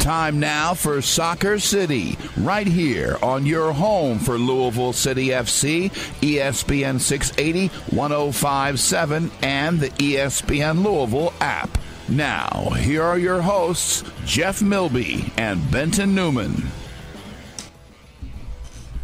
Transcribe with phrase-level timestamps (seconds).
[0.00, 5.90] Time now for Soccer City, right here on your home for Louisville City FC,
[6.22, 11.76] ESPN 680, 1057, and the ESPN Louisville app.
[12.08, 16.62] Now, here are your hosts, Jeff Milby and Benton Newman.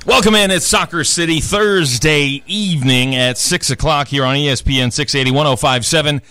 [0.06, 0.50] Welcome in.
[0.50, 6.22] It's Soccer City Thursday evening at 6 o'clock here on ESPN 680 1057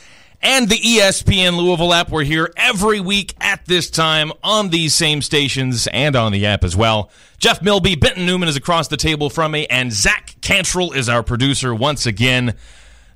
[0.41, 2.09] and the ESPN Louisville app.
[2.09, 6.63] We're here every week at this time on these same stations and on the app
[6.63, 7.09] as well.
[7.37, 11.23] Jeff Milby, Benton Newman is across the table from me, and Zach Cantrell is our
[11.23, 12.55] producer once again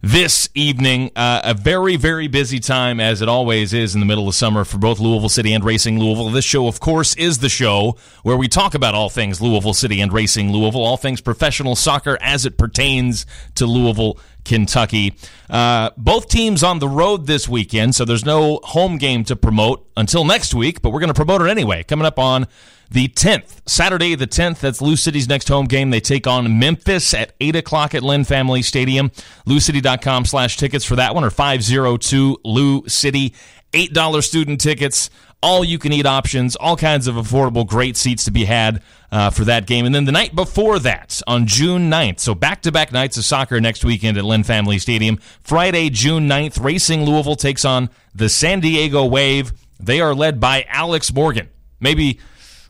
[0.02, 1.12] this evening.
[1.16, 4.64] Uh, a very, very busy time, as it always is in the middle of summer
[4.64, 6.30] for both Louisville City and Racing Louisville.
[6.30, 10.02] This show, of course, is the show where we talk about all things Louisville City
[10.02, 13.26] and Racing Louisville, all things professional soccer as it pertains
[13.56, 15.16] to Louisville, Kentucky.
[15.50, 19.86] Uh, both teams on the road this weekend, so there's no home game to promote
[19.98, 21.84] until next week, but we're going to promote it anyway.
[21.84, 22.48] Coming up on
[22.92, 25.92] the 10th, Saturday the 10th, that's Lou City's next home game.
[25.92, 29.12] They take on Memphis at 8 o'clock at Lynn Family Stadium.
[29.46, 33.34] LouCity.com slash tickets for that one or 502 Lou City.
[33.74, 35.10] $8 student tickets,
[35.42, 39.30] all you can eat options, all kinds of affordable, great seats to be had uh,
[39.30, 39.86] for that game.
[39.86, 43.26] And then the night before that, on June 9th, so back to back nights of
[43.26, 45.18] soccer next weekend at Lynn Family Stadium.
[45.42, 49.54] Friday, June 9th, Racing Louisville takes on the San Diego Wave.
[49.80, 51.50] They are led by Alex Morgan.
[51.80, 52.20] Maybe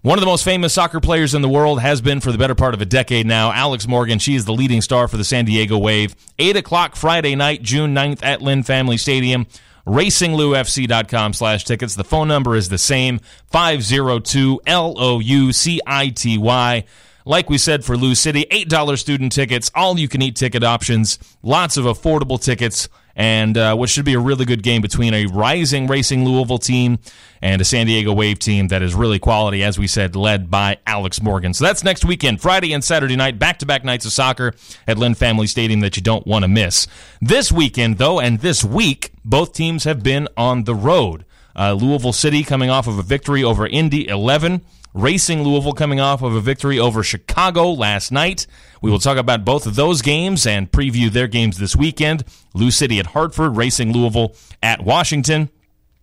[0.02, 2.56] one of the most famous soccer players in the world has been for the better
[2.56, 3.52] part of a decade now.
[3.52, 6.16] Alex Morgan, she is the leading star for the San Diego Wave.
[6.38, 9.46] 8 o'clock Friday night, June 9th at Lynn Family Stadium.
[9.86, 11.96] RacingLouFC.com slash tickets.
[11.96, 13.20] The phone number is the same
[13.52, 16.86] 502 L O U C I T Y.
[17.26, 21.20] Like we said for Lou City, $8 student tickets, all you can eat ticket options,
[21.44, 22.88] lots of affordable tickets
[23.20, 27.00] and uh, what should be a really good game between a rising Racing Louisville team
[27.42, 30.78] and a San Diego Wave team that is really quality, as we said, led by
[30.88, 31.54] Alex Morgan.
[31.54, 34.54] So that's next weekend, Friday and Saturday night, back to back nights of soccer
[34.88, 36.88] at Lynn Family Stadium that you don't want to miss.
[37.22, 41.26] This weekend, though, and this week, both teams have been on the road.
[41.58, 44.62] Uh, Louisville City coming off of a victory over Indy 11.
[44.94, 48.48] Racing Louisville coming off of a victory over Chicago last night.
[48.82, 52.24] We will talk about both of those games and preview their games this weekend.
[52.54, 55.50] Lou City at Hartford, Racing Louisville at Washington.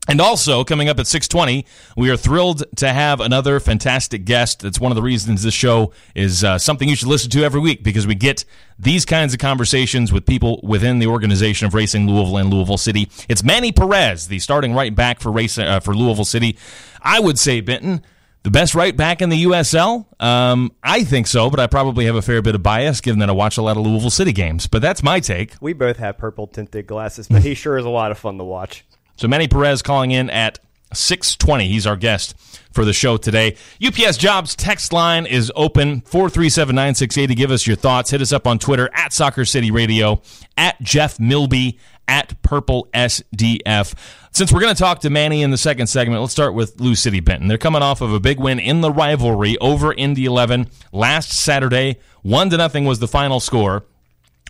[0.09, 1.65] And also coming up at 6:20,
[1.97, 4.61] we are thrilled to have another fantastic guest.
[4.61, 7.61] That's one of the reasons this show is uh, something you should listen to every
[7.61, 8.45] week because we get
[8.79, 13.09] these kinds of conversations with people within the organization of Racing Louisville and Louisville City.
[13.29, 16.57] It's Manny Perez, the starting right back for race uh, for Louisville City.
[17.03, 18.05] I would say Benton
[18.47, 20.07] the best right back in the USL?
[20.23, 23.29] Um, I think so, but I probably have a fair bit of bias given that
[23.29, 24.69] I watch a lot of Louisville City games.
[24.69, 25.55] But that's my take.
[25.61, 28.45] We both have purple tinted glasses, but he sure is a lot of fun to
[28.45, 28.85] watch.
[29.17, 30.61] So Manny Perez calling in at
[30.93, 31.67] 620.
[31.67, 32.39] He's our guest
[32.71, 33.57] for the show today.
[33.85, 38.11] UPS Jobs text line is open 437 to Give us your thoughts.
[38.13, 40.23] Hit us up on Twitter at Soccer City Radio,
[40.57, 43.95] at Jeff Milby, at Purple SDF.
[44.33, 46.95] Since we're going to talk to Manny in the second segment, let's start with Lou
[46.95, 47.49] City Benton.
[47.49, 51.99] They're coming off of a big win in the rivalry over Indy 11 last Saturday.
[52.23, 53.85] One to nothing was the final score.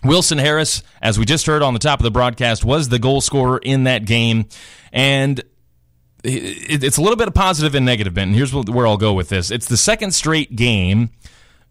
[0.03, 3.21] Wilson Harris, as we just heard on the top of the broadcast, was the goal
[3.21, 4.45] scorer in that game.
[4.91, 5.41] And
[6.23, 8.35] it's a little bit of positive and negative, Benton.
[8.35, 9.51] Here's where I'll go with this.
[9.51, 11.11] It's the second straight game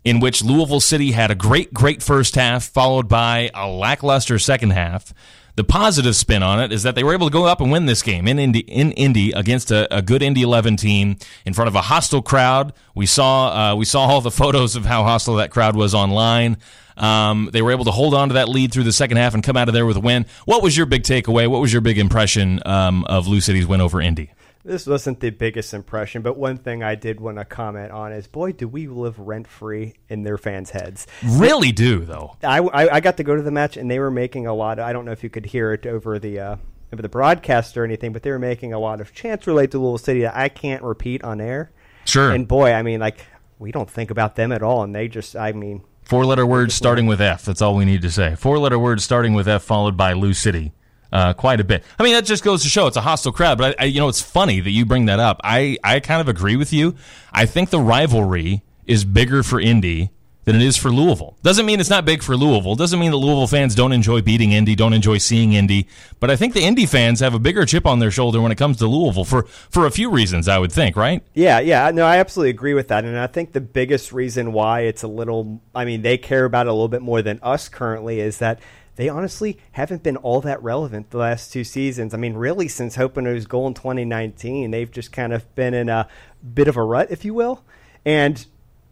[0.05, 4.71] in which Louisville City had a great, great first half, followed by a lackluster second
[4.71, 5.13] half.
[5.57, 7.87] The positive spin on it is that they were able to go up and win
[7.87, 11.17] this game in Indy, in Indy against a, a good Indy 11 team
[11.47, 12.75] in front of a hostile crowd.
[12.95, 16.59] We saw uh, we saw all the photos of how hostile that crowd was online.
[16.99, 19.43] Um, they were able to hold on to that lead through the second half and
[19.43, 20.27] come out of there with a win.
[20.45, 21.49] What was your big takeaway?
[21.49, 24.31] What was your big impression um, of Lou City's win over Indy?
[24.67, 28.27] This wasn't the biggest impression, but one thing I did want to comment on is,
[28.27, 31.07] boy, do we live rent free in their fans' heads.
[31.25, 32.37] Really do though.
[32.43, 34.79] I, I, I got to go to the match, and they were making a lot.
[34.79, 36.57] Of, I don't know if you could hear it over the uh,
[36.93, 39.79] over the broadcast or anything, but they were making a lot of chants related to
[39.79, 41.71] Louisville City that I can't repeat on air.
[42.05, 42.31] Sure.
[42.31, 43.25] And boy, I mean, like
[43.59, 46.73] we don't think about them at all, and they just, I mean, Four letter words
[46.73, 47.45] starting with F.
[47.45, 48.37] That's all we need to say.
[48.37, 50.73] Four letter words starting with F followed by Lou City.
[51.13, 51.85] Uh, quite a bit.
[51.99, 53.59] I mean, that just goes to show it's a hostile crowd.
[53.59, 55.41] But I, I, you know, it's funny that you bring that up.
[55.45, 56.97] I, I kind of agree with you.
[57.33, 60.11] I think the rivalry is bigger for Indy
[60.47, 61.37] than it is for Louisville.
[61.43, 62.77] Doesn't mean it's not big for Louisville.
[62.77, 65.89] Doesn't mean that Louisville fans don't enjoy beating Indy, don't enjoy seeing Indy.
[66.21, 68.55] But I think the Indy fans have a bigger chip on their shoulder when it
[68.57, 70.47] comes to Louisville for for a few reasons.
[70.47, 71.23] I would think, right?
[71.35, 71.91] Yeah, yeah.
[71.91, 73.05] No, I absolutely agree with that.
[73.05, 76.67] And I think the biggest reason why it's a little, I mean, they care about
[76.67, 78.61] it a little bit more than us currently is that
[78.97, 82.13] they honestly haven't been all that relevant the last two seasons.
[82.15, 86.09] I mean, really, since Hoppenot's goal in 2019, they've just kind of been in a
[86.55, 87.63] bit of a rut, if you will.
[88.05, 88.45] And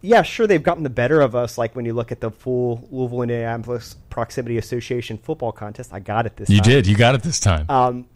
[0.03, 1.56] yeah, sure, they've gotten the better of us.
[1.56, 6.27] Like when you look at the full Louisville Indianapolis Proximity Association football contest, I got
[6.27, 6.71] it this You time.
[6.71, 6.87] did.
[6.87, 7.65] You got it this time.
[7.71, 8.06] Um,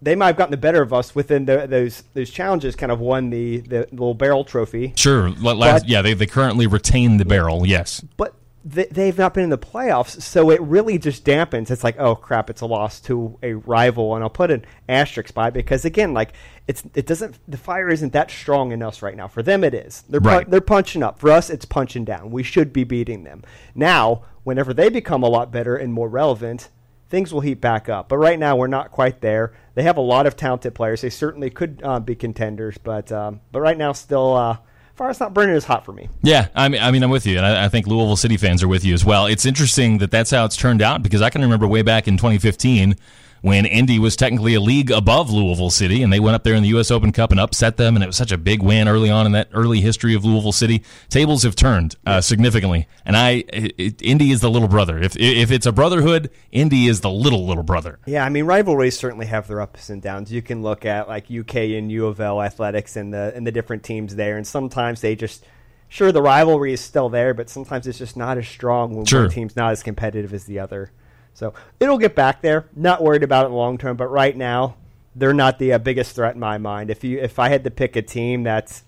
[0.00, 2.76] they might have gotten the better of us within the, those those challenges.
[2.76, 5.28] Kind of won the the little barrel trophy, sure.
[5.30, 7.66] Last, but- yeah, they, they currently retain the barrel.
[7.66, 8.00] Yes.
[8.16, 8.34] but
[8.68, 11.70] they, they've not been in the playoffs, so it really just dampens.
[11.70, 15.32] It's like, oh crap, it's a loss to a rival, and I'll put an asterisk
[15.32, 16.32] by it because again, like
[16.66, 19.26] it's it doesn't the fire isn't that strong in us right now.
[19.26, 20.04] For them, it is.
[20.08, 21.18] They're pu- they're punching up.
[21.18, 22.30] For us, it's punching down.
[22.30, 23.42] We should be beating them
[23.74, 24.24] now.
[24.44, 26.68] Whenever they become a lot better and more relevant,
[27.08, 28.08] things will heat back up.
[28.08, 29.52] But right now, we're not quite there.
[29.74, 31.00] They have a lot of talented players.
[31.00, 34.58] They certainly could uh, be contenders, but um, but right now, still, uh,
[34.98, 36.10] fire's not burning as hot for me.
[36.22, 38.62] Yeah, I mean, I mean, I'm with you, and I, I think Louisville City fans
[38.62, 39.26] are with you as well.
[39.26, 42.16] It's interesting that that's how it's turned out because I can remember way back in
[42.16, 42.96] 2015
[43.42, 46.62] when Indy was technically a league above Louisville City, and they went up there in
[46.62, 46.90] the U.S.
[46.90, 49.32] Open Cup and upset them, and it was such a big win early on in
[49.32, 50.82] that early history of Louisville City.
[51.08, 54.98] Tables have turned uh, significantly, and I, it, Indy is the little brother.
[54.98, 57.98] If if it's a brotherhood, Indy is the little little brother.
[58.06, 60.32] Yeah, I mean rivalries certainly have their ups and downs.
[60.32, 63.52] You can look at like UK and U of L athletics and the and the
[63.52, 65.44] different teams there, and sometimes they just
[65.88, 69.22] sure the rivalry is still there, but sometimes it's just not as strong when Sure.
[69.22, 70.90] one team's not as competitive as the other.
[71.34, 72.68] So it'll get back there.
[72.74, 74.76] Not worried about it long term, but right now
[75.14, 76.90] they're not the uh, biggest threat in my mind.
[76.90, 78.84] If you if I had to pick a team that's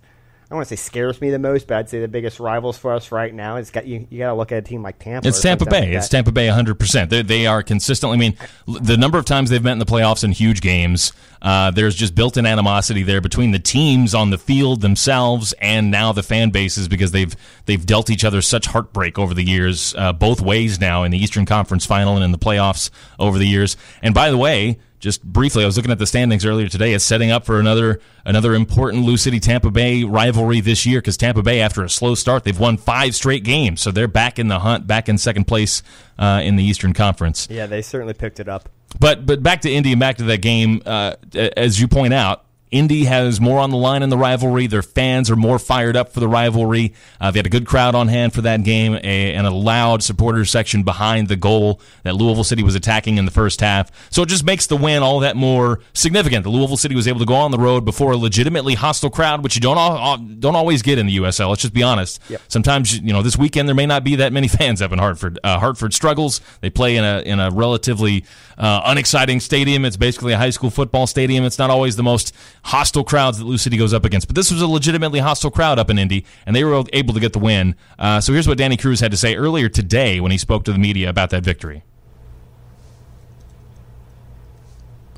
[0.51, 2.77] I don't want to say scares me the most, but I'd say the biggest rivals
[2.77, 3.55] for us right now.
[3.55, 4.09] It's got you.
[4.11, 5.29] You got to look at a team like Tampa.
[5.29, 5.83] It's Tampa Bay.
[5.83, 6.09] like it's.
[6.09, 7.09] Tampa Bay 100%.
[7.09, 8.37] They, they are consistently, I mean,
[8.67, 12.17] the number of times they've met in the playoffs in huge games, uh, there's just
[12.17, 16.51] built in animosity there between the teams on the field themselves and now the fan
[16.51, 17.37] bases because they've
[17.67, 21.19] they've dealt each other such heartbreak over the years, uh, both ways now in the
[21.19, 23.77] Eastern Conference final and in the playoffs over the years.
[24.03, 26.93] And by the way, just briefly, I was looking at the standings earlier today.
[26.93, 31.17] It's setting up for another another important Lou City Tampa Bay rivalry this year because
[31.17, 34.49] Tampa Bay, after a slow start, they've won five straight games, so they're back in
[34.49, 35.83] the hunt, back in second place
[36.19, 37.49] uh, in the Eastern Conference.
[37.51, 38.69] Yeah, they certainly picked it up.
[38.99, 42.45] But but back to Indy and back to that game, uh, as you point out.
[42.71, 44.67] Indy has more on the line in the rivalry.
[44.67, 46.95] Their fans are more fired up for the rivalry.
[47.21, 50.03] Uh, they had a good crowd on hand for that game a, and a loud
[50.03, 53.91] supporters section behind the goal that Louisville City was attacking in the first half.
[54.13, 56.45] So it just makes the win all that more significant.
[56.45, 59.43] The Louisville City was able to go on the road before a legitimately hostile crowd,
[59.43, 61.49] which you don't al- don't always get in the USL.
[61.49, 62.21] Let's just be honest.
[62.47, 65.41] Sometimes you know this weekend there may not be that many fans up in Hartford.
[65.43, 66.41] Uh, Hartford struggles.
[66.61, 68.25] They play in a in a relatively
[68.59, 69.85] uh, unexciting stadium.
[69.85, 71.45] It's basically a high school football stadium.
[71.45, 74.27] It's not always the most hostile crowds that Lou City goes up against.
[74.27, 77.21] But this was a legitimately hostile crowd up in Indy, and they were able to
[77.21, 77.75] get the win.
[77.99, 80.73] Uh, so here's what Danny Cruz had to say earlier today when he spoke to
[80.73, 81.83] the media about that victory.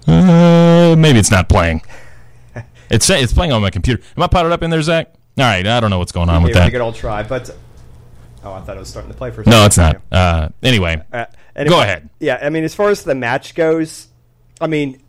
[0.07, 1.83] Uh, maybe it's not playing.
[2.91, 4.03] It's it's playing on my computer.
[4.19, 5.07] Am I powered up in there, Zach?
[5.39, 6.73] All right, I don't know what's going on with it a that.
[6.73, 7.49] good old try, but
[8.45, 9.41] oh, I thought it was starting to play for.
[9.41, 10.03] a No, it's not.
[10.13, 11.25] Uh, anyway, Uh,
[11.67, 12.11] go ahead.
[12.21, 14.09] Yeah, I mean, as far as the match goes,
[14.61, 15.01] I mean,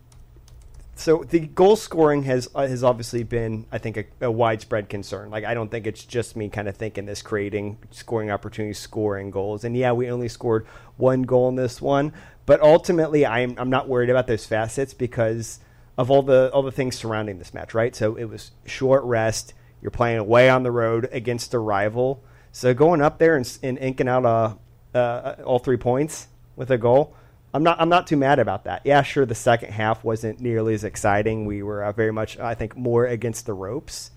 [1.03, 5.29] so the goal scoring has uh, has obviously been, I think, a, a widespread concern.
[5.31, 9.29] Like, I don't think it's just me kind of thinking this, creating scoring opportunities, scoring
[9.29, 9.65] goals.
[9.65, 12.13] And yeah, we only scored one goal in this one,
[12.45, 15.59] but ultimately, I'm I'm not worried about those facets because
[15.97, 17.93] of all the all the things surrounding this match, right?
[17.93, 19.53] So it was short rest.
[19.81, 22.23] You're playing away on the road against a rival.
[22.53, 26.77] So going up there and, and inking out a, uh, all three points with a
[26.77, 27.13] goal,
[27.53, 28.81] I'm not I'm not too mad about that.
[28.83, 31.45] Yeah, sure, the second half wasn't nearly as exciting.
[31.45, 34.11] We were uh, very much, I think, more against the ropes.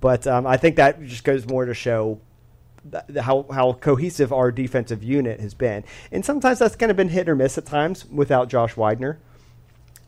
[0.00, 2.20] But um, I think that just goes more to show
[2.90, 5.84] th- how how cohesive our defensive unit has been.
[6.12, 9.16] And sometimes that's kind of been hit or miss at times without Josh Wynder.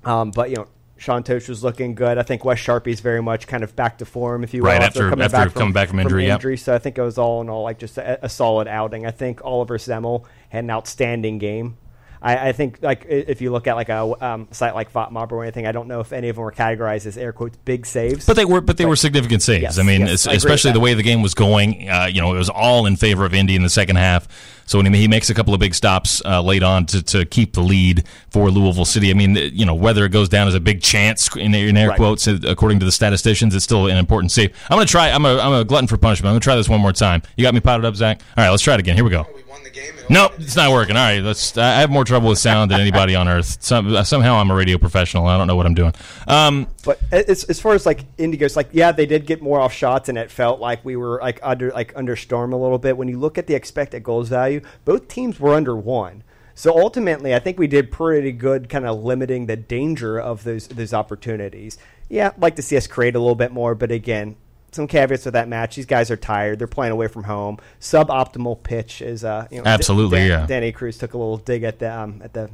[0.04, 0.68] Um, but you know,
[0.98, 2.18] Sean Totsch was looking good.
[2.18, 4.82] I think Wes Charpie's very much kind of back to form, if you will, right
[4.82, 6.26] after, coming, after back from, coming back from injury.
[6.26, 6.52] From injury.
[6.54, 6.60] Yep.
[6.60, 9.06] So I think it was all in all like just a, a solid outing.
[9.06, 11.76] I think Oliver Semmle had an outstanding game.
[12.20, 15.42] I, I, think like if you look at like a um, site like FotMob or
[15.42, 18.26] anything, I don't know if any of them were categorized as air quotes big saves.
[18.26, 19.62] But they were, but they but, were significant saves.
[19.62, 21.88] Yes, I mean, yes, especially the way the game was going.
[21.88, 24.28] Uh, you know, it was all in favor of Indy in the second half.
[24.68, 27.54] So when he makes a couple of big stops uh, late on to, to keep
[27.54, 30.60] the lead for Louisville City, I mean, you know, whether it goes down as a
[30.60, 31.96] big chance in, in air right.
[31.96, 34.54] quotes, uh, according to the statisticians, it's still an important save.
[34.68, 35.08] I'm going to try.
[35.10, 36.28] I'm a, I'm a glutton for punishment.
[36.28, 37.22] I'm going to try this one more time.
[37.38, 38.20] You got me potted up, Zach?
[38.36, 38.94] All right, let's try it again.
[38.94, 39.26] Here we go.
[40.10, 40.96] Nope, it's not working.
[40.96, 41.56] All right, let's.
[41.56, 43.58] I have more trouble with sound than anybody on earth.
[43.60, 45.26] Some, somehow, I'm a radio professional.
[45.26, 45.92] I don't know what I'm doing.
[46.26, 49.60] Um, but as, as far as like Indy goes, like yeah, they did get more
[49.60, 52.78] off shots, and it felt like we were like under like under storm a little
[52.78, 52.96] bit.
[52.96, 56.24] When you look at the expected goals value, both teams were under one.
[56.54, 60.68] So ultimately, I think we did pretty good, kind of limiting the danger of those
[60.68, 61.78] those opportunities.
[62.08, 64.36] Yeah, I'd like to see us create a little bit more, but again,
[64.72, 65.76] some caveats with that match.
[65.76, 66.58] These guys are tired.
[66.58, 67.58] They're playing away from home.
[67.80, 70.46] Suboptimal pitch is uh, you know, absolutely D- yeah.
[70.46, 72.50] Danny Cruz took a little dig at the um, at the,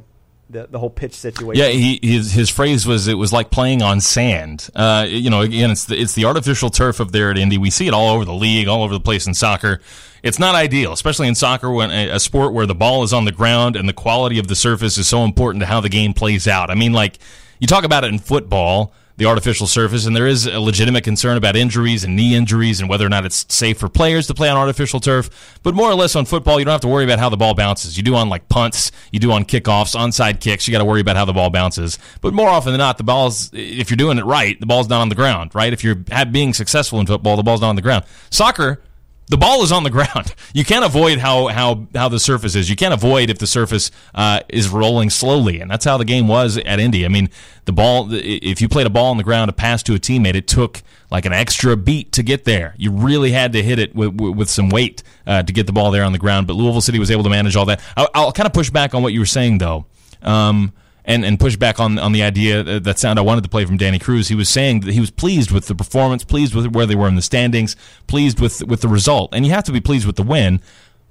[0.49, 0.67] the.
[0.67, 1.63] the, whole pitch situation.
[1.63, 4.69] Yeah, he, his his phrase was it was like playing on sand.
[4.75, 7.57] Uh, you know, again, it's the, it's the artificial turf up there at Indy.
[7.57, 9.81] We see it all over the league, all over the place in soccer.
[10.23, 13.25] It's not ideal, especially in soccer, when a, a sport where the ball is on
[13.25, 16.13] the ground and the quality of the surface is so important to how the game
[16.13, 16.71] plays out.
[16.71, 17.19] I mean, like
[17.59, 21.37] you talk about it in football the artificial surface, and there is a legitimate concern
[21.37, 24.49] about injuries and knee injuries and whether or not it's safe for players to play
[24.49, 25.59] on artificial turf.
[25.63, 27.53] But more or less on football, you don't have to worry about how the ball
[27.53, 27.95] bounces.
[27.95, 30.67] You do on like punts, you do on kickoffs, onside kicks.
[30.67, 31.97] You got to worry about how the ball bounces.
[32.21, 35.01] But more often than not, the ball's if you're doing it right, the ball's not
[35.01, 35.55] on the ground.
[35.55, 35.71] Right?
[35.71, 38.05] If you're being successful in football, the ball's not on the ground.
[38.31, 38.81] Soccer
[39.27, 40.33] the ball is on the ground.
[40.55, 42.69] You can't avoid how how how the surface is.
[42.69, 46.29] You can't avoid if the surface uh, is rolling slowly, and that's how the game
[46.29, 47.03] was at Indy.
[47.03, 47.29] I mean,
[47.65, 48.07] the ball.
[48.13, 50.81] If you played a ball on the ground, a pass to a teammate, it took
[51.11, 52.73] like an extra beat to get there.
[52.77, 55.91] You really had to hit it with, with some weight uh, to get the ball
[55.91, 56.47] there on the ground.
[56.47, 57.81] But Louisville City was able to manage all that.
[57.97, 59.87] I'll, I'll kind of push back on what you were saying though.
[60.21, 60.71] Um,
[61.05, 63.77] and, and push back on, on the idea that sound I wanted to play from
[63.77, 64.27] Danny Cruz.
[64.27, 67.07] He was saying that he was pleased with the performance, pleased with where they were
[67.07, 67.75] in the standings,
[68.07, 69.33] pleased with with the result.
[69.33, 70.61] And you have to be pleased with the win.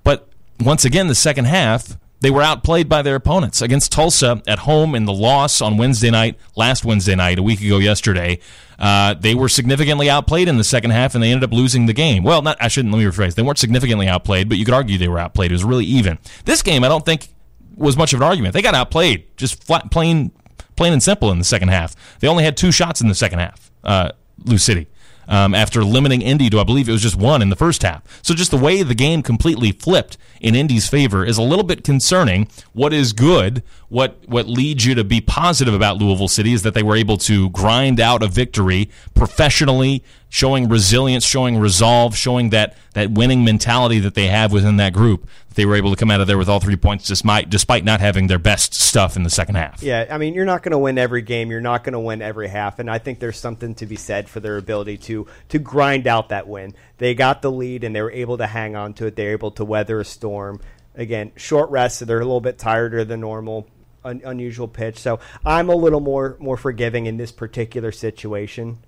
[0.03, 0.29] But
[0.61, 4.95] once again, the second half, they were outplayed by their opponents against Tulsa at home
[4.95, 8.39] in the loss on Wednesday night, last Wednesday night, a week ago yesterday.
[8.79, 11.93] Uh, they were significantly outplayed in the second half, and they ended up losing the
[11.93, 12.25] game.
[12.25, 13.35] Well, not I shouldn't let me rephrase.
[13.35, 15.53] They weren't significantly outplayed, but you could argue they were outplayed.
[15.53, 16.19] It was really even.
[16.45, 17.29] This game, I don't think
[17.77, 18.55] was much of an argument.
[18.55, 20.31] They got outplayed, just flat, plain,
[20.77, 21.95] plain and simple in the second half.
[22.21, 23.71] They only had two shots in the second half.
[23.83, 24.13] Uh,
[24.45, 24.89] Lou City.
[25.27, 28.03] Um, after limiting Indy to, I believe it was just one in the first half.
[28.23, 31.83] So just the way the game completely flipped in Indy's favor is a little bit
[31.83, 32.49] concerning.
[32.73, 36.75] What is good, what what leads you to be positive about Louisville City is that
[36.75, 42.77] they were able to grind out a victory professionally, showing resilience, showing resolve, showing that
[42.93, 45.27] that winning mentality that they have within that group.
[45.55, 48.01] They were able to come out of there with all three points, despite despite not
[48.01, 49.83] having their best stuff in the second half.
[49.83, 51.51] Yeah, I mean, you're not going to win every game.
[51.51, 54.29] You're not going to win every half, and I think there's something to be said
[54.29, 56.75] for their ability to to grind out that win.
[56.99, 59.17] They got the lead, and they were able to hang on to it.
[59.17, 60.61] They were able to weather a storm.
[60.95, 63.67] Again, short rest, so they're a little bit tireder than normal.
[64.05, 68.79] Un- unusual pitch, so I'm a little more more forgiving in this particular situation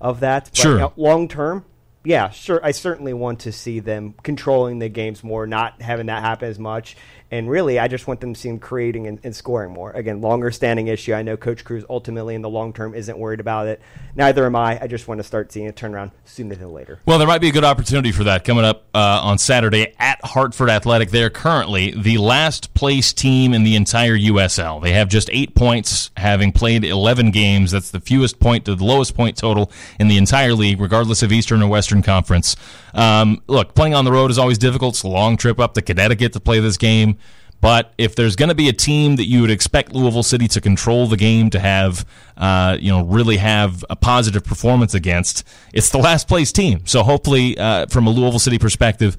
[0.00, 0.44] of that.
[0.46, 0.92] But, sure.
[0.96, 1.66] Long term,
[2.04, 2.60] yeah, sure.
[2.62, 6.58] I certainly want to see them controlling the games more, not having that happen as
[6.58, 6.96] much.
[7.30, 9.90] And really, I just want them to see them creating and, and scoring more.
[9.92, 11.14] Again, longer standing issue.
[11.14, 13.80] I know Coach Cruz ultimately in the long term isn't worried about it.
[14.14, 14.78] Neither am I.
[14.80, 17.00] I just want to start seeing it turn around sooner than later.
[17.06, 20.24] Well, there might be a good opportunity for that coming up uh, on Saturday at
[20.24, 21.10] Hartford Athletic.
[21.10, 24.80] They're currently the last place team in the entire USL.
[24.82, 27.72] They have just eight points, having played 11 games.
[27.72, 31.32] That's the fewest point to the lowest point total in the entire league, regardless of
[31.32, 32.54] Eastern or Western Conference.
[32.92, 34.94] Um, look, playing on the road is always difficult.
[34.94, 37.18] It's a long trip up to Connecticut to play this game.
[37.64, 40.60] But if there's going to be a team that you would expect Louisville City to
[40.60, 42.04] control the game, to have,
[42.36, 46.82] uh, you know, really have a positive performance against, it's the last place team.
[46.84, 49.16] So hopefully, uh, from a Louisville City perspective,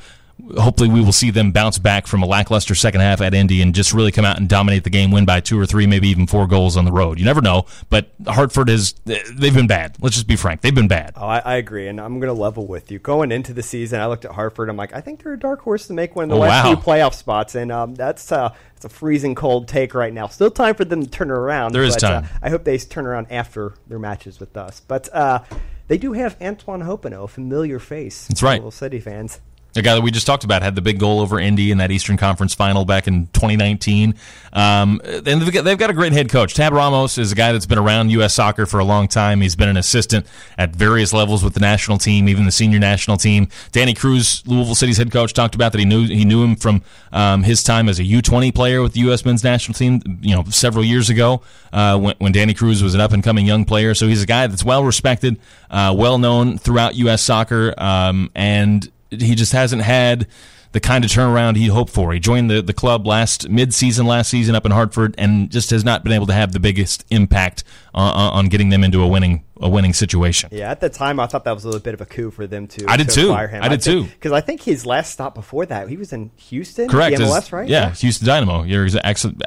[0.58, 3.74] hopefully we will see them bounce back from a lackluster second half at Indy and
[3.74, 6.28] just really come out and dominate the game, win by two or three, maybe even
[6.28, 7.20] four goals on the road.
[7.20, 9.96] You never know, but Hartford is they've been bad.
[10.02, 11.14] Let's just be frank, they've been bad.
[11.16, 13.00] Oh, I, I agree, and I'm going to level with you.
[13.00, 14.70] Going into the season, I looked at Hartford.
[14.70, 16.66] I'm like, I think they're a dark horse to make one of the oh, last
[16.66, 16.76] wow.
[16.76, 20.28] few playoff spots, and um, that's uh, it's a freezing cold take right now.
[20.28, 21.74] Still time for them to turn around.
[21.74, 22.24] There is but, time.
[22.26, 25.14] Uh, I hope they turn around after their matches with us, but.
[25.14, 25.40] Uh,
[25.88, 28.26] they do have Antoine Hoppenot, a familiar face.
[28.28, 28.56] That's right.
[28.56, 29.40] Little City fans.
[29.76, 31.92] The guy that we just talked about had the big goal over Indy in that
[31.92, 34.16] Eastern Conference final back in 2019.
[34.54, 36.54] Um, and they've got, a great head coach.
[36.54, 38.34] Tab Ramos is a guy that's been around U.S.
[38.34, 39.42] soccer for a long time.
[39.42, 40.26] He's been an assistant
[40.58, 43.50] at various levels with the national team, even the senior national team.
[43.74, 46.82] Danny Cruz, Louisville City's head coach, talked about that he knew he knew him from
[47.12, 49.26] um, his time as a U20 player with the U.S.
[49.26, 50.02] men's national team.
[50.22, 51.42] You know, several years ago
[51.74, 53.94] uh, when, when Danny Cruz was an up and coming young player.
[53.94, 55.38] So he's a guy that's well respected,
[55.70, 57.22] uh, well known throughout U.S.
[57.22, 60.28] soccer, um, and he just hasn't had
[60.76, 62.12] the kind of turnaround he hoped for.
[62.12, 65.86] He joined the, the club last mid-season last season up in Hartford and just has
[65.86, 69.46] not been able to have the biggest impact on, on getting them into a winning
[69.62, 70.50] a winning situation.
[70.52, 72.46] Yeah, at the time I thought that was a little bit of a coup for
[72.46, 72.86] them to.
[72.90, 73.30] I did to too.
[73.30, 73.64] Fire him.
[73.64, 74.04] I did too.
[74.04, 76.90] Because I think his last stop before that he was in Houston.
[76.90, 77.18] Correct.
[77.18, 77.70] MLS, His, right?
[77.70, 78.64] Yeah, Houston Dynamo.
[78.64, 78.90] You're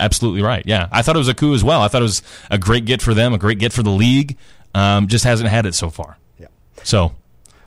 [0.00, 0.62] absolutely right.
[0.64, 1.82] Yeah, I thought it was a coup as well.
[1.82, 4.38] I thought it was a great get for them, a great get for the league.
[4.74, 6.16] Um, just hasn't had it so far.
[6.38, 6.46] Yeah.
[6.84, 7.14] So.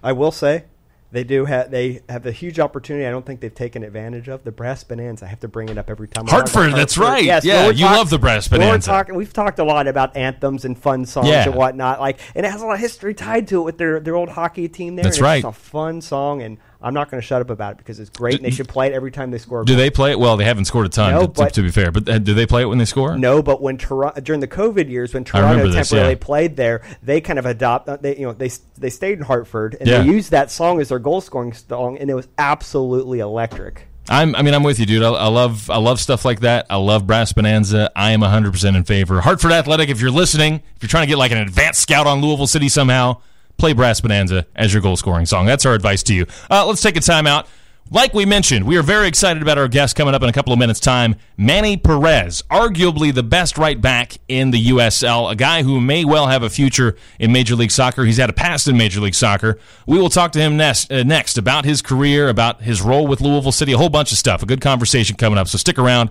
[0.03, 0.63] I will say
[1.12, 3.06] they do have they have a huge opportunity.
[3.06, 5.25] I don't think they've taken advantage of the brass bonanza.
[5.25, 6.25] I have to bring it up every time.
[6.25, 6.80] Hartford, Hartford.
[6.80, 7.24] that's right.
[7.24, 8.89] Yes, yeah, you talk, love the brass bonanza.
[8.89, 11.46] We're talking, we've talked a lot about anthems and fun songs yeah.
[11.46, 12.00] and whatnot.
[12.00, 14.30] Like, and it has a lot of history tied to it with their their old
[14.30, 15.03] hockey team there.
[15.03, 15.44] That's right.
[15.44, 18.09] It's a fun song, and I'm not going to shut up about it because it's
[18.09, 19.63] great, and they should play it every time they score.
[19.63, 20.19] do they play it?
[20.19, 21.91] Well, they haven't scored a ton, no, to, but, to, be fair.
[21.91, 23.17] But uh, do they play it when they score?
[23.17, 26.19] No, but when Toronto during the COVID years, when Toronto this, temporarily yeah.
[26.19, 27.88] played there, they kind of adopt.
[27.88, 30.01] Uh, they you know they they stayed in Hartford and yeah.
[30.01, 33.88] they used that song as their goal scoring song, and it was absolutely electric.
[34.09, 35.03] I'm, I mean, I'm with you, dude.
[35.03, 36.65] I, I, love, I love stuff like that.
[36.69, 37.91] I love Brass Bonanza.
[37.95, 39.21] I am 100% in favor.
[39.21, 42.19] Hartford Athletic, if you're listening, if you're trying to get like an advanced scout on
[42.19, 43.21] Louisville City somehow,
[43.62, 45.46] play Brass Bonanza as your goal scoring song.
[45.46, 46.25] That's our advice to you.
[46.50, 47.46] Uh, let's take a timeout.
[47.91, 50.51] Like we mentioned, we are very excited about our guest coming up in a couple
[50.51, 51.15] of minutes' time.
[51.38, 56.25] Manny Perez, arguably the best right back in the USL, a guy who may well
[56.25, 58.03] have a future in Major League Soccer.
[58.03, 59.60] He's had a past in Major League Soccer.
[59.86, 63.22] We will talk to him next, uh, next about his career, about his role with
[63.22, 64.41] Louisville City, a whole bunch of stuff.
[64.41, 66.10] A good conversation coming up, so stick around.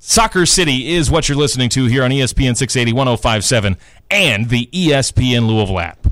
[0.00, 3.76] Soccer City is what you're listening to here on ESPN 680 1057
[4.10, 6.08] and the ESPN Louisville app.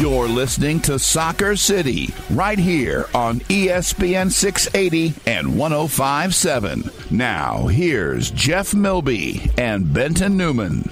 [0.00, 6.90] You're listening to Soccer City right here on ESPN 680 and 1057.
[7.10, 10.90] Now, here's Jeff Milby and Benton Newman.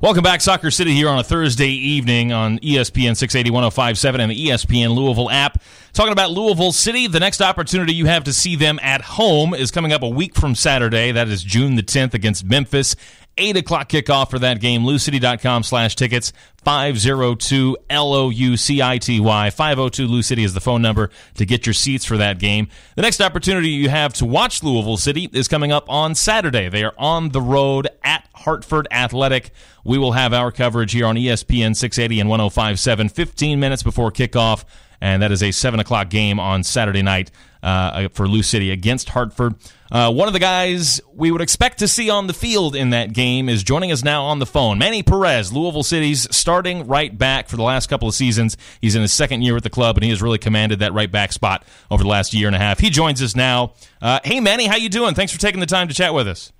[0.00, 4.46] Welcome back, Soccer City, here on a Thursday evening on ESPN 680 1057 and the
[4.46, 5.60] ESPN Louisville app.
[5.92, 9.72] Talking about Louisville City, the next opportunity you have to see them at home is
[9.72, 11.10] coming up a week from Saturday.
[11.10, 12.94] That is June the 10th against Memphis
[13.36, 14.82] 8 o'clock kickoff for that game.
[14.82, 16.32] LouCity.com slash tickets.
[16.64, 19.50] 502 L-O-U-C-I-T-Y.
[19.50, 22.68] 502 Lou City is the phone number to get your seats for that game.
[22.94, 26.68] The next opportunity you have to watch Louisville City is coming up on Saturday.
[26.68, 29.50] They are on the road at Hartford Athletic.
[29.84, 34.64] We will have our coverage here on ESPN 680 and 1057 15 minutes before kickoff
[35.02, 37.30] and that is a 7 o'clock game on Saturday night
[37.62, 39.54] uh, for Lou City against Hartford.
[39.90, 43.12] Uh, one of the guys we would expect to see on the field in that
[43.12, 44.78] game is joining us now on the phone.
[44.78, 48.56] Manny Perez, Louisville City's starting right back for the last couple of seasons.
[48.80, 51.10] He's in his second year with the club, and he has really commanded that right
[51.10, 52.78] back spot over the last year and a half.
[52.78, 53.74] He joins us now.
[54.00, 55.14] Uh, hey, Manny, how you doing?
[55.14, 56.52] Thanks for taking the time to chat with us.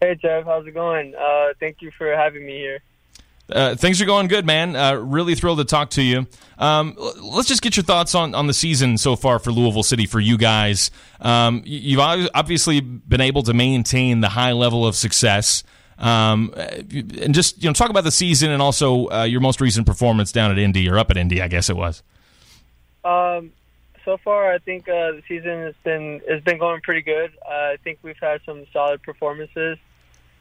[0.00, 0.44] Hey, Jeff.
[0.44, 1.14] How's it going?
[1.14, 2.80] Uh, thank you for having me here.
[3.50, 4.74] Uh, things are going good, man.
[4.74, 6.26] Uh, really thrilled to talk to you.
[6.58, 10.06] Um, let's just get your thoughts on, on the season so far for Louisville City
[10.06, 10.90] for you guys.
[11.20, 15.62] Um, you've obviously been able to maintain the high level of success.
[15.98, 19.86] Um, and just you know, talk about the season and also uh, your most recent
[19.86, 22.02] performance down at Indy or up at Indy, I guess it was.
[23.04, 23.52] Um,
[24.04, 27.32] so far, I think uh, the season has been has been going pretty good.
[27.48, 29.78] I think we've had some solid performances.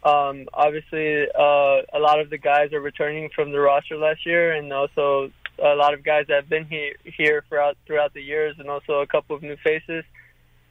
[0.03, 4.51] Um, obviously, uh, a lot of the guys are returning from the roster last year,
[4.53, 5.31] and also
[5.63, 8.99] a lot of guys that have been here, here throughout throughout the years, and also
[8.99, 10.03] a couple of new faces.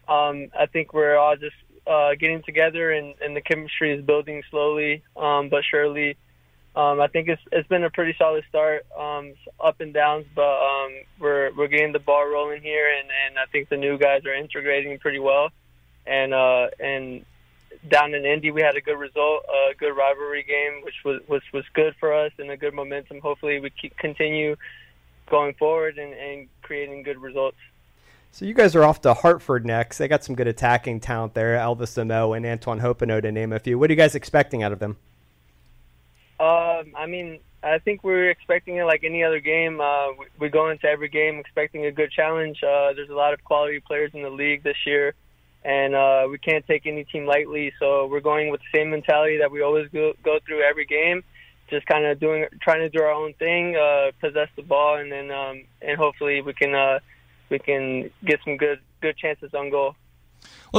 [0.09, 4.42] Um, I think we're all just uh, getting together, and, and the chemistry is building
[4.51, 6.16] slowly um, but surely.
[6.75, 10.42] Um, I think it's it's been a pretty solid start, um, up and downs, but
[10.42, 14.25] um, we're we're getting the ball rolling here, and, and I think the new guys
[14.25, 15.51] are integrating pretty well,
[16.07, 17.27] and uh, and
[17.89, 21.43] down in Indy, we had a good result, a good rivalry game, which was was,
[21.53, 23.21] was good for us and a good momentum.
[23.21, 24.57] Hopefully, we keep, continue
[25.29, 27.57] going forward and, and creating good results.
[28.31, 29.99] So you guys are off to Hartford next.
[29.99, 33.59] They got some good attacking talent there, Elvis Amoh and Antoine Hoppenot to name a
[33.59, 33.79] few.
[33.79, 34.97] What are you guys expecting out of them?
[36.41, 39.81] Um, I mean, I think we're expecting it like any other game.
[39.81, 42.63] Uh, we, we go into every game expecting a good challenge.
[42.63, 45.15] Uh, there's a lot of quality players in the league this year
[45.64, 47.72] and uh, we can't take any team lightly.
[47.79, 51.22] So we're going with the same mentality that we always go go through every game,
[51.70, 55.11] just kind of doing trying to do our own thing, uh, possess the ball, and
[55.11, 56.98] then um, and hopefully we can uh,
[57.48, 59.94] we can get some good good chances on goal.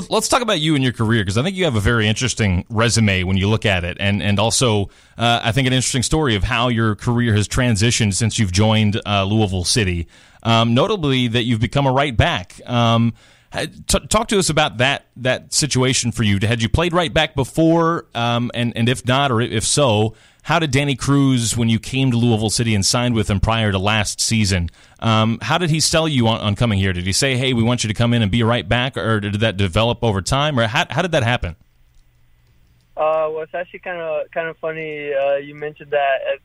[0.10, 2.66] Let's talk about you and your career because I think you have a very interesting
[2.68, 6.36] resume when you look at it, and and also uh, I think an interesting story
[6.36, 10.08] of how your career has transitioned since you've joined uh, Louisville City.
[10.42, 12.60] Um, notably, that you've become a right back.
[12.66, 13.14] Um,
[13.54, 16.40] T- talk to us about that that situation for you.
[16.42, 20.58] Had you played right back before, um, and and if not, or if so, how
[20.58, 23.78] did Danny Cruz, when you came to Louisville City and signed with him prior to
[23.78, 26.94] last season, um, how did he sell you on, on, coming here?
[26.94, 29.20] Did he say, "Hey, we want you to come in and be right back," or
[29.20, 31.56] did that develop over time, or how, how did that happen?
[32.98, 35.14] Uh, well, it's actually kind of kind of funny.
[35.14, 36.40] Uh, you mentioned that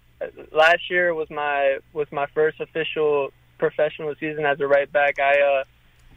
[0.52, 5.18] last year was my was my first official professional season as a right back.
[5.18, 5.64] I uh,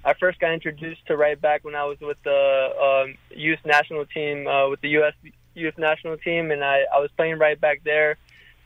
[0.04, 4.06] I first got introduced to right back when I was with the um, youth national
[4.06, 5.14] team, uh, with the U.S.
[5.54, 8.18] youth national team, and I, I was playing right back there.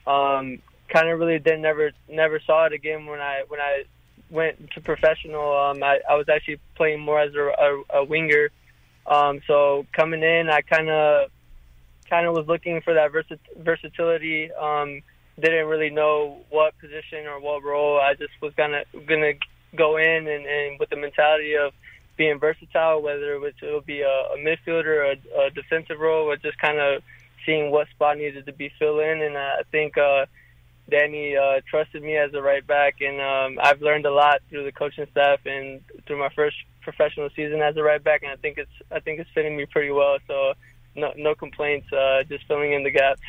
[0.08, 3.84] Um, kind of really did never never saw it again when I when I
[4.30, 5.56] went to professional.
[5.58, 8.50] Um, I, I was actually playing more as a, a, a winger.
[9.06, 11.30] Um, so coming in, I kind of
[12.10, 13.12] kind of was looking for that
[13.58, 14.52] versatility.
[14.54, 15.02] Um,
[15.40, 18.00] didn't really know what position or what role.
[18.00, 19.34] I just was gonna gonna
[19.76, 21.74] go in and, and with the mentality of
[22.18, 26.26] being versatile, whether it would, it would be a, a midfielder, a, a defensive role,
[26.30, 27.04] or just kind of
[27.46, 29.22] seeing what spot needed to be filled in.
[29.22, 30.26] And I think uh,
[30.90, 34.66] Danny uh, trusted me as a right back, and um, I've learned a lot through
[34.66, 38.24] the coaching staff and through my first professional season as a right back.
[38.24, 40.18] And I think it's I think it's fitting me pretty well.
[40.28, 40.54] So
[40.96, 43.22] no no complaints, uh, just filling in the gaps.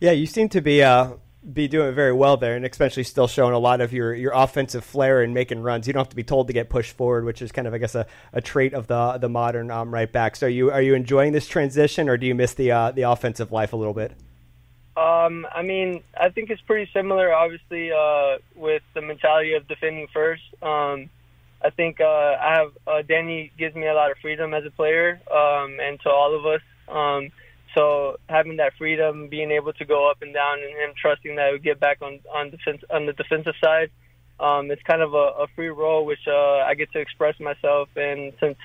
[0.00, 1.12] Yeah, you seem to be uh,
[1.52, 4.84] be doing very well there, and especially still showing a lot of your, your offensive
[4.84, 5.86] flair and making runs.
[5.86, 7.78] You don't have to be told to get pushed forward, which is kind of, I
[7.78, 10.36] guess, a, a trait of the the modern um, right back.
[10.36, 13.02] So, are you are you enjoying this transition, or do you miss the uh, the
[13.02, 14.12] offensive life a little bit?
[14.96, 20.08] Um, I mean, I think it's pretty similar, obviously, uh, with the mentality of defending
[20.12, 20.42] first.
[20.60, 21.08] Um,
[21.62, 24.70] I think uh, I have uh, Danny gives me a lot of freedom as a
[24.70, 26.60] player, um, and to all of us.
[27.74, 31.46] So having that freedom, being able to go up and down, and him trusting that
[31.46, 33.90] I would get back on on defense on the defensive side,
[34.40, 37.88] um, it's kind of a, a free role which uh, I get to express myself.
[37.96, 38.56] And since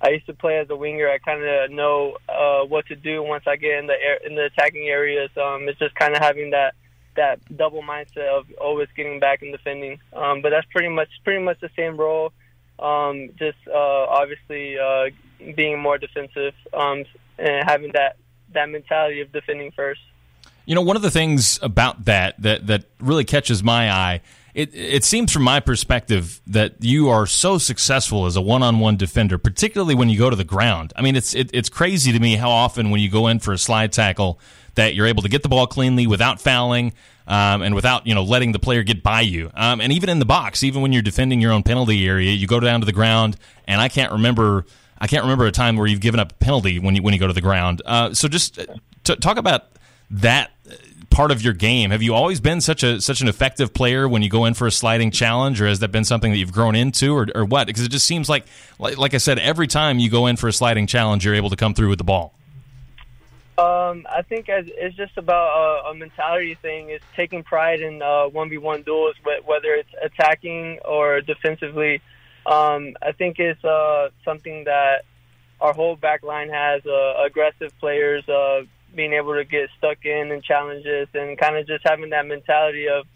[0.00, 3.22] I used to play as a winger, I kind of know uh, what to do
[3.22, 5.30] once I get in the air, in the attacking areas.
[5.36, 6.74] Um, it's just kind of having that
[7.16, 10.00] that double mindset of always getting back and defending.
[10.12, 12.32] Um, but that's pretty much pretty much the same role.
[12.78, 15.10] Um, just uh, obviously uh,
[15.54, 17.04] being more defensive um,
[17.38, 18.16] and having that
[18.54, 20.00] that mentality of defending first.
[20.66, 24.20] You know, one of the things about that that that really catches my eye.
[24.54, 29.36] It, it seems from my perspective that you are so successful as a one-on-one defender,
[29.36, 30.92] particularly when you go to the ground.
[30.94, 33.52] I mean, it's it, it's crazy to me how often when you go in for
[33.52, 34.38] a slide tackle
[34.76, 36.92] that you're able to get the ball cleanly without fouling
[37.26, 39.50] um, and without you know letting the player get by you.
[39.54, 42.46] Um, and even in the box, even when you're defending your own penalty area, you
[42.46, 43.36] go down to the ground,
[43.66, 44.66] and I can't remember
[45.04, 47.20] I can't remember a time where you've given up a penalty when you when you
[47.20, 47.82] go to the ground.
[47.84, 48.64] Uh, so just uh,
[49.04, 49.66] t- talk about
[50.10, 50.50] that
[51.10, 51.90] part of your game.
[51.90, 54.66] Have you always been such a such an effective player when you go in for
[54.66, 57.66] a sliding challenge, or has that been something that you've grown into, or, or what?
[57.66, 58.46] Because it just seems like,
[58.78, 61.50] like, like I said, every time you go in for a sliding challenge, you're able
[61.50, 62.32] to come through with the ball.
[63.58, 66.88] Um, I think it's just about a, a mentality thing.
[66.88, 72.00] It's taking pride in uh, one v one duels, whether it's attacking or defensively.
[72.46, 75.04] Um, I think it's uh, something that
[75.60, 78.62] our whole back line has uh, aggressive players uh,
[78.94, 82.88] being able to get stuck in and challenges and kind of just having that mentality
[82.88, 83.06] of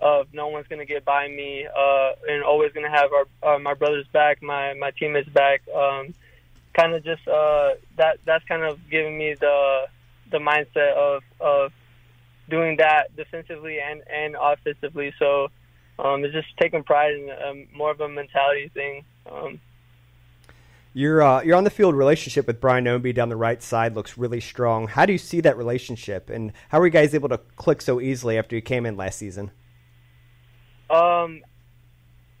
[0.00, 3.54] of no one's going to get by me uh, and always going to have our
[3.54, 5.62] uh, my brother's back, my my teammates back.
[5.74, 6.14] Um,
[6.72, 9.86] kind of just uh, that that's kind of giving me the
[10.30, 11.72] the mindset of of
[12.48, 15.12] doing that defensively and and offensively.
[15.18, 15.48] So
[15.98, 19.04] um, it's just taking pride in um, more of a mentality thing.
[19.30, 19.60] Um,
[20.94, 24.16] your uh, your on the field relationship with Brian Ownby down the right side looks
[24.16, 24.88] really strong.
[24.88, 28.00] How do you see that relationship, and how are you guys able to click so
[28.00, 29.50] easily after you came in last season?
[30.90, 31.42] Um,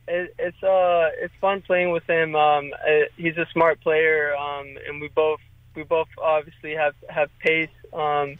[0.08, 2.34] it, it's uh it's fun playing with him.
[2.34, 5.40] Um, it, he's a smart player, um, and we both
[5.74, 7.68] we both obviously have have pace.
[7.92, 8.38] Um,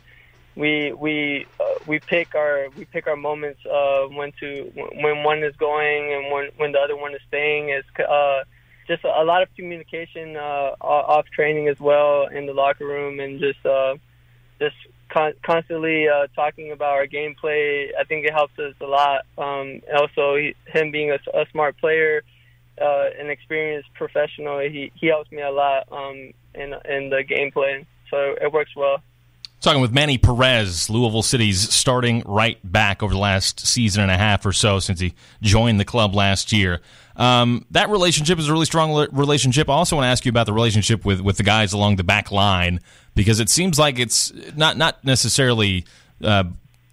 [0.58, 5.44] we we uh, we pick our we pick our moments uh, when to when one
[5.44, 7.68] is going and when when the other one is staying.
[7.68, 8.42] It's uh,
[8.88, 13.38] just a lot of communication uh, off training as well in the locker room and
[13.38, 13.94] just uh,
[14.58, 14.74] just
[15.10, 17.90] con- constantly uh, talking about our gameplay.
[17.98, 19.26] I think it helps us a lot.
[19.38, 22.22] Um, also, he, him being a, a smart player
[22.80, 24.58] uh, an experienced professional.
[24.58, 29.02] He he helps me a lot um, in in the gameplay, so it works well.
[29.60, 34.16] Talking with Manny Perez, Louisville City's starting right back over the last season and a
[34.16, 36.80] half or so since he joined the club last year.
[37.16, 39.68] Um, that relationship is a really strong relationship.
[39.68, 42.04] I also want to ask you about the relationship with, with the guys along the
[42.04, 42.78] back line
[43.16, 45.84] because it seems like it's not not necessarily
[46.22, 46.44] uh,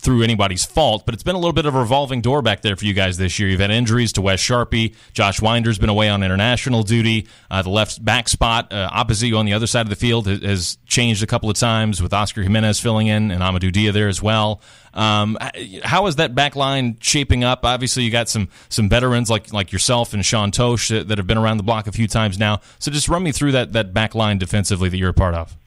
[0.06, 2.76] through anybody's fault, but it's been a little bit of a revolving door back there
[2.76, 3.50] for you guys this year.
[3.50, 4.94] You've had injuries to Wes Charpie.
[5.14, 7.28] Josh Wynder's been away on international duty.
[7.50, 10.28] Uh, the left back spot uh, opposite you on the other side of the field
[10.28, 13.92] has, has, changed a couple of times with Oscar Jimenez filling in and Amadou Dia
[13.92, 14.62] there as well.
[14.94, 15.38] Um,
[15.84, 17.66] how is that back line shaping up?
[17.66, 21.28] Obviously, you got some some veterans like like yourself and Sean Totsch that, that have
[21.28, 22.62] been around the block a few times now.
[22.80, 25.58] So just run me through that that back line defensively that you're a part of.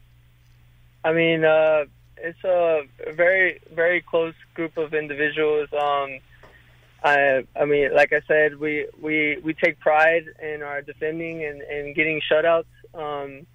[1.05, 1.85] I mean, uh,
[2.23, 5.69] it's a very very close group of individuals.
[5.73, 6.19] Um,
[7.03, 11.63] I I mean, like I said, we we we take pride in our defending and,
[11.63, 12.65] and getting shutouts.
[12.95, 13.47] Um,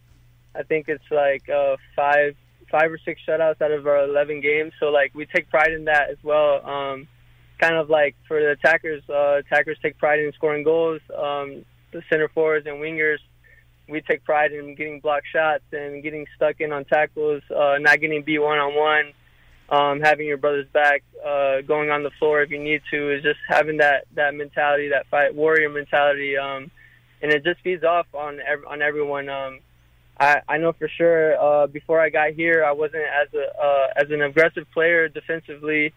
[0.56, 2.36] I think it's like uh, five
[2.72, 4.74] five or six shutouts out of our eleven games.
[4.80, 6.66] So like we take pride in that as well.
[6.66, 7.08] Um,
[7.60, 11.02] kind of like for the attackers, uh, attackers take pride in scoring goals.
[11.16, 13.20] Um, the center forwards and wingers
[13.88, 18.00] we take pride in getting blocked shots and getting stuck in on tackles, uh, not
[18.00, 19.14] getting beat one on one,
[19.70, 23.24] um, having your brother's back, uh, going on the floor if you need to, is
[23.24, 26.72] just having that that mentality, that fight warrior mentality, um,
[27.22, 29.30] and it just feeds off on ev- on everyone.
[29.30, 29.60] Um,
[30.20, 33.88] I, I know for sure uh, before I got here, I wasn't as a uh,
[33.96, 35.94] as an aggressive player defensively,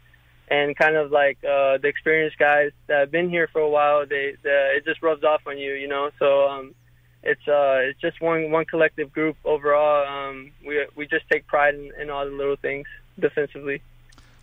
[0.48, 4.06] and kind of like uh, the experienced guys that have been here for a while.
[4.06, 6.10] They, it just rubs off on you, you know.
[6.18, 6.48] So.
[6.48, 6.74] Um,
[7.26, 10.06] it's uh it's just one one collective group overall.
[10.06, 12.86] Um, we we just take pride in, in all the little things
[13.18, 13.82] defensively.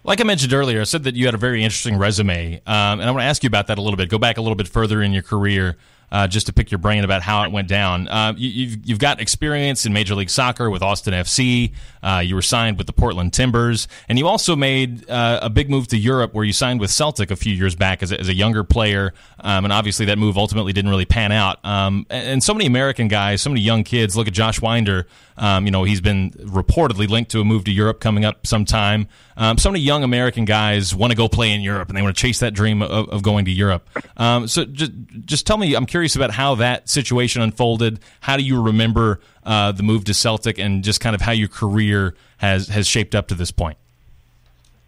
[0.03, 3.03] Like I mentioned earlier, I said that you had a very interesting resume, um, and
[3.03, 4.09] I want to ask you about that a little bit.
[4.09, 5.77] Go back a little bit further in your career
[6.13, 8.07] uh, just to pick your brain about how it went down.
[8.07, 11.73] Uh, you, have you've got experience in Major League Soccer with Austin FC.
[12.03, 15.71] Uh, you were signed with the Portland Timbers, and you also made uh, a big
[15.71, 18.29] move to Europe, where you signed with Celtic a few years back as a, as
[18.29, 19.13] a younger player.
[19.39, 21.63] Um, and obviously, that move ultimately didn't really pan out.
[21.65, 24.15] Um, and, and, so many American guys, so many young kids.
[24.15, 25.05] Look at Josh Wynder.
[25.37, 29.07] Um, you know, he's been reportedly linked to a move to Europe coming up sometime.
[29.35, 32.15] Um, so many young American guys want to go play in Europe, and they want
[32.15, 33.89] to chase that dream of, of going to Europe.
[34.17, 34.91] Um, so just
[35.25, 37.99] just tell me, I'm curious about how that situation unfolded.
[38.21, 41.47] How do you remember uh, the move to Celtic, and just kind of how your
[41.49, 43.77] career has has shaped up to this point?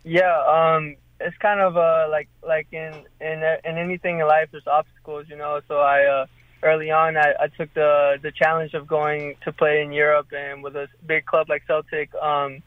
[0.03, 4.67] Yeah, um, it's kind of uh, like like in in in anything in life, there's
[4.67, 5.61] obstacles, you know.
[5.67, 6.25] So I uh,
[6.65, 10.63] early on, I, I took the the challenge of going to play in Europe, and
[10.63, 12.13] with a big club like Celtic.
[12.15, 12.63] Um,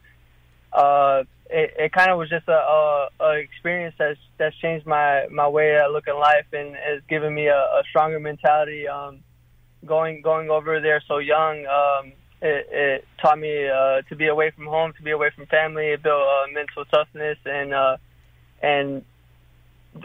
[0.72, 5.26] uh, it, it kind of was just a, a, a experience that's that's changed my
[5.30, 8.86] my way I look at life and has given me a, a stronger mentality.
[8.86, 9.20] Um,
[9.84, 14.50] going going over there so young, um, it, it taught me uh, to be away
[14.50, 15.86] from home, to be away from family.
[15.88, 17.96] It built uh, mental toughness and uh,
[18.62, 19.04] and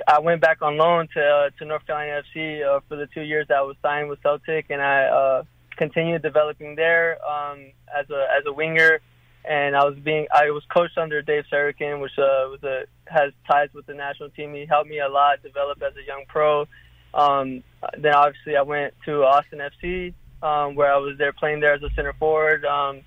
[0.08, 3.22] I went back on loan to uh, to North Carolina FC uh, for the two
[3.22, 5.44] years that I was signed with Celtic, and I uh,
[5.78, 9.00] continued developing there um, as a as a winger
[9.46, 13.34] and I was being I was coached under Dave Sarachan, which uh, was a has
[13.48, 14.54] ties with the national team.
[14.54, 16.68] He helped me a lot develop as a young pro.
[17.14, 17.64] Um,
[17.98, 21.84] then obviously I went to Austin FC, um, where I was there playing there as
[21.84, 22.66] a center forward.
[22.66, 23.02] Um,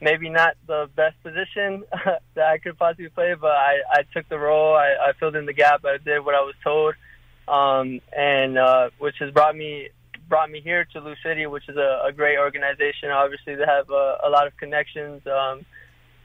[0.00, 1.84] maybe not the best position
[2.34, 4.74] that I could possibly play, but I, I took the role.
[4.74, 5.84] I, I filled in the gap.
[5.84, 6.94] I did what I was told,
[7.48, 9.90] um, and uh, which has brought me
[10.28, 13.10] brought me here to Lou City, which is a, a great organization.
[13.10, 15.22] Obviously, they have a, a lot of connections.
[15.26, 15.66] Um,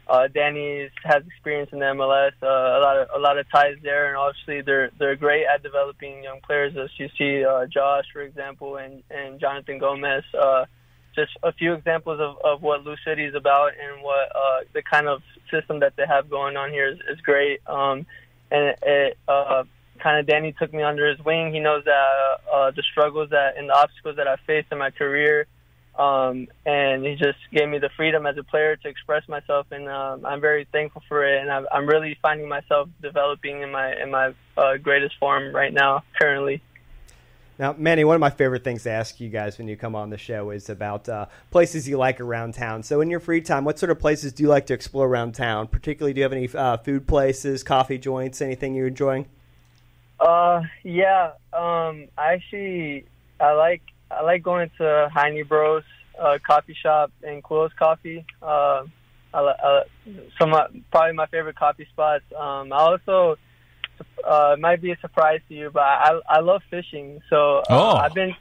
[0.07, 3.77] uh, Danny has experience in the MLS, uh, a lot of a lot of ties
[3.81, 6.77] there, and obviously they're they're great at developing young players.
[6.77, 10.23] As you see, uh, Josh, for example, and and Jonathan Gomez.
[10.33, 10.65] Uh,
[11.15, 14.81] just a few examples of, of what Lou City is about and what uh, the
[14.81, 17.61] kind of system that they have going on here is, is great.
[17.67, 18.05] Um,
[18.51, 19.63] and it, it uh,
[19.99, 21.53] kind of Danny took me under his wing.
[21.53, 24.91] He knows that uh, the struggles that and the obstacles that I faced in my
[24.91, 25.47] career
[25.97, 29.87] um, and he just gave me the freedom as a player to express myself, and
[29.87, 31.41] um, I'm very thankful for it.
[31.41, 35.73] And I'm, I'm really finding myself developing in my in my uh, greatest form right
[35.73, 36.61] now, currently.
[37.57, 40.09] Now, Manny, one of my favorite things to ask you guys when you come on
[40.09, 42.83] the show is about uh, places you like around town.
[42.83, 45.35] So, in your free time, what sort of places do you like to explore around
[45.35, 45.67] town?
[45.67, 49.27] Particularly, do you have any uh, food places, coffee joints, anything you're enjoying?
[50.19, 51.31] Uh, yeah.
[51.53, 53.05] Um, I actually
[53.39, 55.83] I like I like going to Heine Bros
[56.19, 58.25] uh, coffee shop and Quill's Coffee.
[58.41, 58.83] Uh,
[59.33, 59.83] I, I,
[60.39, 62.23] some of, probably my favorite coffee spots.
[62.37, 63.37] Um, I also
[64.23, 67.21] uh, it might be a surprise to you, but I I love fishing.
[67.29, 67.95] So uh, oh.
[67.97, 68.35] I've been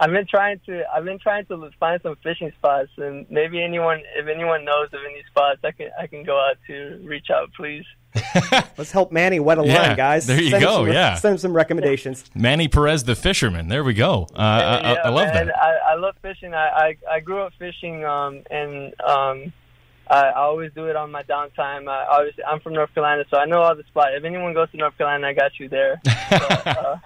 [0.00, 4.02] I've been trying to I've been trying to find some fishing spots, and maybe anyone
[4.16, 7.52] if anyone knows of any spots, I can I can go out to reach out,
[7.54, 7.84] please.
[8.78, 10.26] Let's help Manny wet a Yeah, line, guys.
[10.26, 11.14] there you Send go, Some, yeah.
[11.16, 12.24] send him some recommendations.
[12.34, 13.68] Manny Perez, the fisherman.
[13.68, 14.26] There we go.
[14.34, 15.56] Uh, I, I, Yeah, I love man, that.
[15.56, 16.54] I, I love fishing.
[16.54, 19.52] I, I I grew up fishing, um, and um,
[20.10, 21.88] I, always do it on my downtime.
[21.88, 24.10] I, obviously, I'm from North Carolina, so I know all the spots.
[24.14, 26.00] If anyone goes to North Carolina, I got you there.
[26.10, 26.98] So, uh,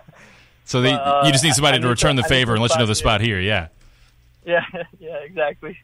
[0.64, 2.70] So they, uh, you just need somebody I to return to- the favor and let
[2.72, 3.40] you know the spot spot here.
[3.40, 3.68] Yeah.
[4.46, 4.64] yeah,
[5.00, 5.76] yeah, exactly.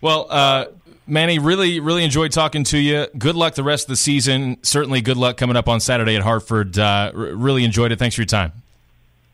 [0.00, 0.66] Well, uh,
[1.06, 3.06] Manny, really, really enjoyed talking to you.
[3.16, 4.58] Good luck the rest of the season.
[4.62, 6.78] Certainly, good luck coming up on Saturday at Hartford.
[6.78, 7.98] Uh, r- really enjoyed it.
[7.98, 8.52] Thanks for your time.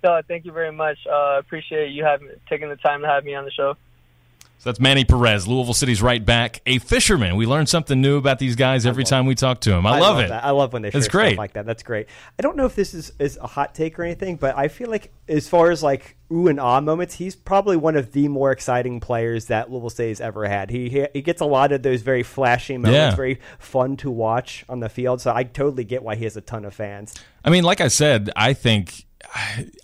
[0.03, 0.99] So, thank you very much.
[1.07, 3.77] Uh, appreciate you having taking the time to have me on the show.
[4.61, 7.37] So that's Manny Perez, Louisville City's right back, a fisherman.
[7.37, 9.87] We learn something new about these guys every time we talk to him.
[9.87, 10.29] I, love, it.
[10.29, 10.45] That.
[10.45, 11.39] I love when they share It's stuff great.
[11.39, 11.65] like that.
[11.65, 12.09] That's great.
[12.39, 14.91] I don't know if this is, is a hot take or anything, but I feel
[14.91, 18.53] like as far as like ooh and ah moments, he's probably one of the more
[18.53, 20.69] exciting players that Louisville City's ever had.
[20.69, 23.17] He he, he gets a lot of those very flashy moments, Yeah.
[23.17, 25.23] very fun to watch on the field.
[25.23, 27.15] So I totally get why he has a ton of fans.
[27.43, 29.07] I mean, like I said, I think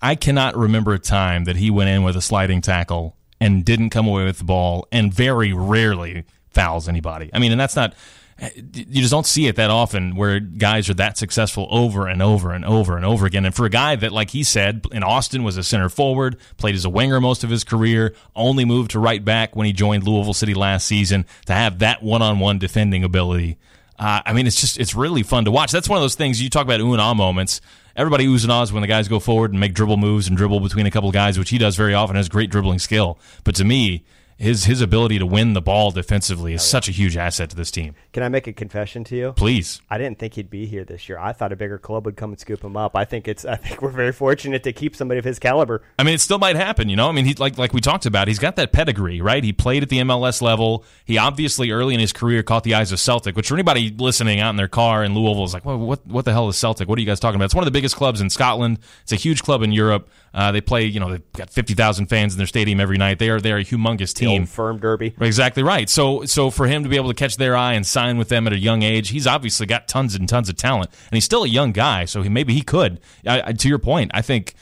[0.02, 3.90] I cannot remember a time that he went in with a sliding tackle and didn't
[3.90, 7.30] come away with the ball and very rarely fouls anybody.
[7.32, 7.94] I mean, and that's not
[8.38, 12.52] you just don't see it that often where guys are that successful over and over
[12.52, 13.46] and over and over again.
[13.46, 16.74] And for a guy that, like he said, in Austin was a center forward, played
[16.74, 20.04] as a winger most of his career, only moved to right back when he joined
[20.04, 23.56] Louisville City last season, to have that one-on-one defending ability.
[23.98, 25.72] Uh, I mean, it's just it's really fun to watch.
[25.72, 27.62] That's one of those things you talk about ooh and ah moments.
[27.96, 30.60] Everybody oohs and ahs when the guys go forward and make dribble moves and dribble
[30.60, 32.14] between a couple of guys, which he does very often.
[32.14, 34.04] Has great dribbling skill, but to me,
[34.38, 37.70] his his ability to win the ball defensively is such a huge asset to this
[37.70, 37.94] team.
[38.12, 39.32] Can I make a confession to you?
[39.32, 39.80] Please.
[39.88, 41.18] I didn't think he'd be here this year.
[41.18, 42.94] I thought a bigger club would come and scoop him up.
[42.94, 43.44] I think it's.
[43.44, 45.82] I think we're very fortunate to keep somebody of his caliber.
[45.98, 47.08] I mean, it still might happen, you know.
[47.08, 49.42] I mean, he like like we talked about, he's got that pedigree, right?
[49.42, 50.84] He played at the MLS level.
[51.04, 54.40] He obviously early in his career caught the eyes of Celtic, which for anybody listening
[54.40, 56.88] out in their car in Louisville is like, well, what what the hell is Celtic?
[56.88, 57.46] What are you guys talking about?
[57.46, 58.80] It's one of the biggest clubs in Scotland.
[59.02, 60.10] It's a huge club in Europe.
[60.34, 63.18] Uh, they play, you know, they've got fifty thousand fans in their stadium every night.
[63.18, 64.25] They are they're a humongous team.
[64.26, 65.14] Old firm derby.
[65.20, 65.88] Exactly right.
[65.88, 68.46] So so for him to be able to catch their eye and sign with them
[68.46, 71.44] at a young age, he's obviously got tons and tons of talent, and he's still
[71.44, 72.04] a young guy.
[72.04, 73.00] So he maybe he could.
[73.26, 74.54] I, I, to your point, I think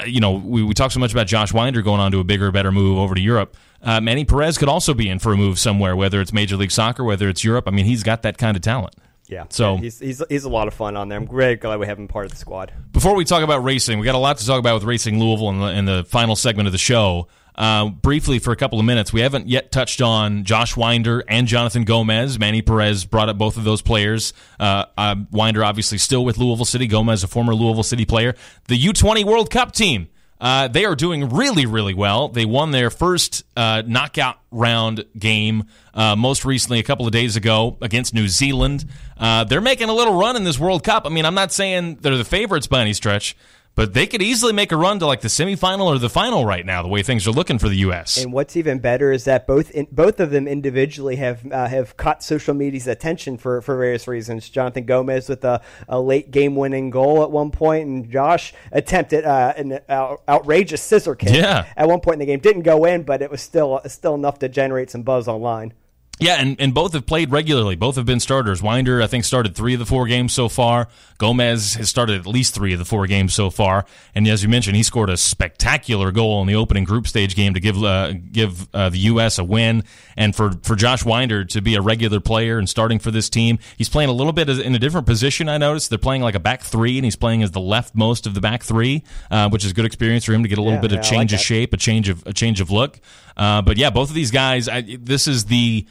[0.00, 2.24] uh, you know we, we talk so much about Josh Wynder going on to a
[2.24, 3.56] bigger, better move over to Europe.
[3.82, 6.72] Uh, Manny Perez could also be in for a move somewhere, whether it's Major League
[6.72, 7.68] Soccer, whether it's Europe.
[7.68, 8.96] I mean, he's got that kind of talent.
[9.28, 9.44] Yeah.
[9.50, 11.18] So- Yeah, he's, he's he's a lot of fun on there.
[11.18, 12.72] I'm very glad we have him part of the squad.
[12.92, 15.50] Before we talk about racing, we got a lot to talk about with Racing Louisville
[15.50, 17.28] in the, in the final segment of the show.
[17.58, 21.48] Uh, briefly, for a couple of minutes, we haven't yet touched on Josh Wynder and
[21.48, 22.38] Jonathan Gomez.
[22.38, 24.32] Manny Perez brought up both of those players.
[24.60, 26.86] Uh, uh, Wynder, obviously, still with Louisville City.
[26.86, 28.36] Gomez, a former Louisville City player.
[28.68, 30.06] The U20 World Cup team.
[30.40, 32.28] Uh, they are doing really, really well.
[32.28, 35.64] They won their first uh, knockout round game
[35.96, 38.84] most recently a couple of days ago against New Zealand.
[39.18, 41.06] They're making a little run in this World Cup.
[41.06, 43.36] I mean, I'm not saying they're the favorites by any stretch,
[43.78, 46.66] but they could easily make a run to like the semifinal or the final right
[46.66, 46.82] now.
[46.82, 48.20] The way things are looking for the U.S.
[48.20, 51.96] And what's even better is that both in, both of them individually have uh, have
[51.96, 54.48] caught social media's attention for, for various reasons.
[54.48, 59.24] Jonathan Gomez with a, a late game winning goal at one point, and Josh attempted
[59.24, 61.64] uh, an out, outrageous scissor kick Yeah.
[61.76, 62.40] at one point in the game.
[62.40, 65.72] Didn't go in, but it was still still enough to generate some buzz online.
[66.20, 67.76] Yeah, and, and both have played regularly.
[67.76, 68.60] Both have been starters.
[68.60, 70.88] Wynder, I think, started three of the four games so far.
[71.18, 73.84] Gomez has started at least three of the four games so far.
[74.14, 77.54] And as you mentioned, he scored a spectacular goal in the opening group stage game
[77.54, 79.38] to give uh, give uh, the U.S.
[79.38, 79.84] a win.
[80.16, 83.58] And for, for Josh Wynder to be a regular player and starting for this team,
[83.76, 85.48] he's playing a little bit in a different position.
[85.48, 88.34] I noticed they're playing like a back three, and he's playing as the leftmost of
[88.34, 90.82] the back three, uh, which is good experience for him to get a little Yeah,
[90.82, 93.00] bit of yeah, change like of shape, a change of a change of look.
[93.36, 94.68] Uh, but yeah, both of these guys.
[94.68, 95.86] I, this is the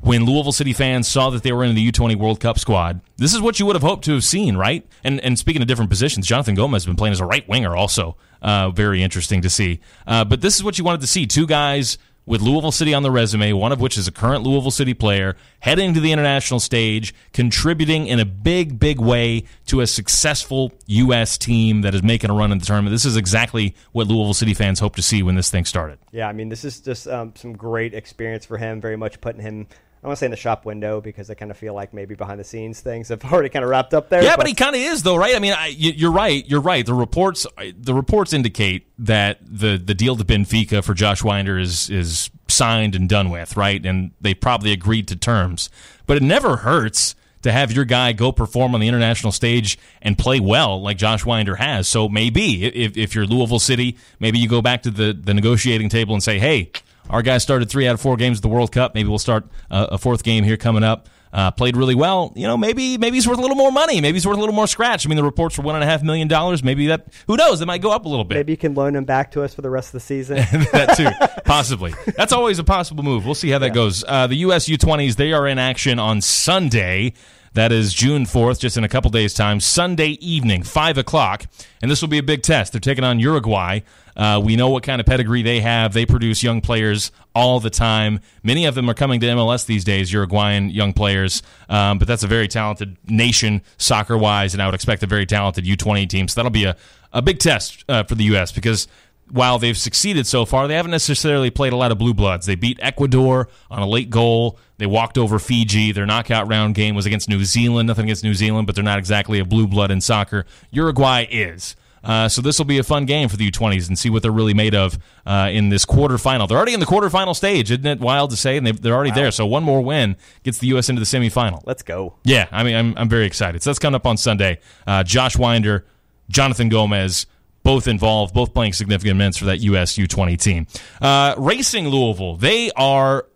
[0.00, 3.34] when Louisville City fans saw that they were in the U20 World Cup squad, this
[3.34, 4.86] is what you would have hoped to have seen, right?
[5.04, 7.76] And and speaking of different positions, Jonathan Gomez has been playing as a right winger,
[7.76, 9.80] also uh, very interesting to see.
[10.06, 13.02] Uh, but this is what you wanted to see: two guys with Louisville City on
[13.02, 16.60] the resume, one of which is a current Louisville City player, heading to the international
[16.60, 21.38] stage, contributing in a big, big way to a successful U.S.
[21.38, 22.92] team that is making a run in the tournament.
[22.92, 25.98] This is exactly what Louisville City fans hope to see when this thing started.
[26.12, 28.78] Yeah, I mean, this is just um, some great experience for him.
[28.82, 29.66] Very much putting him.
[30.02, 32.14] I want to say in the shop window because I kind of feel like maybe
[32.14, 34.22] behind the scenes things have already kind of wrapped up there.
[34.22, 35.34] Yeah, but he kind of is, though, right?
[35.34, 36.48] I mean, I, you- you're right.
[36.48, 36.86] You're right.
[36.86, 37.46] The reports,
[37.76, 42.94] the reports indicate that the the deal to Benfica for Josh Wynder is is signed
[42.94, 43.84] and done with, right?
[43.84, 45.68] And they probably agreed to terms.
[46.06, 50.18] But it never hurts to have your guy go perform on the international stage and
[50.18, 51.86] play well like Josh Wynder has.
[51.86, 55.88] So maybe if, if you're Louisville City, maybe you go back to the, the negotiating
[55.88, 56.72] table and say, hey,
[57.10, 58.94] our guy started three out of four games of the World Cup.
[58.94, 61.08] Maybe we'll start a, a fourth game here coming up.
[61.30, 62.32] Uh, played really well.
[62.36, 64.00] You know, maybe maybe he's worth a little more money.
[64.00, 65.04] Maybe he's worth a little more scratch.
[65.04, 66.62] I mean, the reports were one and a half million dollars.
[66.62, 67.60] Maybe that who knows?
[67.60, 68.36] It might go up a little bit.
[68.36, 70.36] Maybe you can loan him back to us for the rest of the season.
[70.72, 71.92] that too, possibly.
[72.16, 73.26] That's always a possible move.
[73.26, 73.74] We'll see how that yeah.
[73.74, 74.04] goes.
[74.08, 77.12] Uh, the US U20s they are in action on Sunday.
[77.54, 81.44] That is June 4th, just in a couple days' time, Sunday evening, 5 o'clock.
[81.82, 82.72] And this will be a big test.
[82.72, 83.80] They're taking on Uruguay.
[84.18, 85.92] Uh, we know what kind of pedigree they have.
[85.92, 88.20] They produce young players all the time.
[88.42, 91.42] Many of them are coming to MLS these days, Uruguayan young players.
[91.68, 95.24] Um, but that's a very talented nation soccer wise, and I would expect a very
[95.24, 96.26] talented U20 team.
[96.26, 96.76] So that'll be a,
[97.12, 98.50] a big test uh, for the U.S.
[98.50, 98.88] because
[99.30, 102.46] while they've succeeded so far, they haven't necessarily played a lot of blue bloods.
[102.46, 104.58] They beat Ecuador on a late goal.
[104.78, 105.92] They walked over Fiji.
[105.92, 107.86] Their knockout round game was against New Zealand.
[107.86, 110.46] Nothing against New Zealand, but they're not exactly a blue blood in soccer.
[110.70, 111.76] Uruguay is.
[112.04, 114.30] Uh, so this will be a fun game for the U20s and see what they're
[114.30, 116.48] really made of uh, in this quarterfinal.
[116.48, 118.56] They're already in the quarterfinal stage, isn't it wild to say?
[118.56, 119.16] And they're already wow.
[119.16, 119.30] there.
[119.30, 120.88] So one more win gets the U.S.
[120.88, 121.62] into the semifinal.
[121.64, 122.16] Let's go.
[122.24, 123.62] Yeah, I mean, I'm, I'm very excited.
[123.62, 124.60] So that's coming up on Sunday.
[124.86, 125.84] Uh, Josh Wynder,
[126.30, 127.26] Jonathan Gomez,
[127.62, 129.96] both involved, both playing significant minutes for that U.S.
[129.98, 130.66] U20 team.
[131.02, 133.26] Uh, Racing Louisville, they are,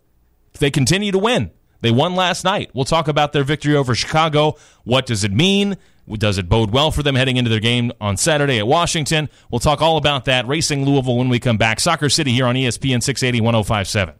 [0.59, 1.51] they continue to win.
[1.81, 2.71] They won last night.
[2.73, 4.55] We'll talk about their victory over Chicago.
[4.85, 5.77] What does it mean?
[6.11, 9.29] Does it bode well for them heading into their game on Saturday at Washington?
[9.49, 10.47] We'll talk all about that.
[10.47, 11.79] Racing Louisville when we come back.
[11.79, 14.15] Soccer City here on ESPN 680 1057.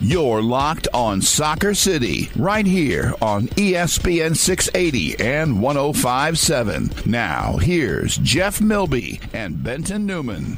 [0.00, 6.92] You're locked on Soccer City right here on ESPN 680 and 1057.
[7.04, 10.56] Now, here's Jeff Milby and Benton Newman.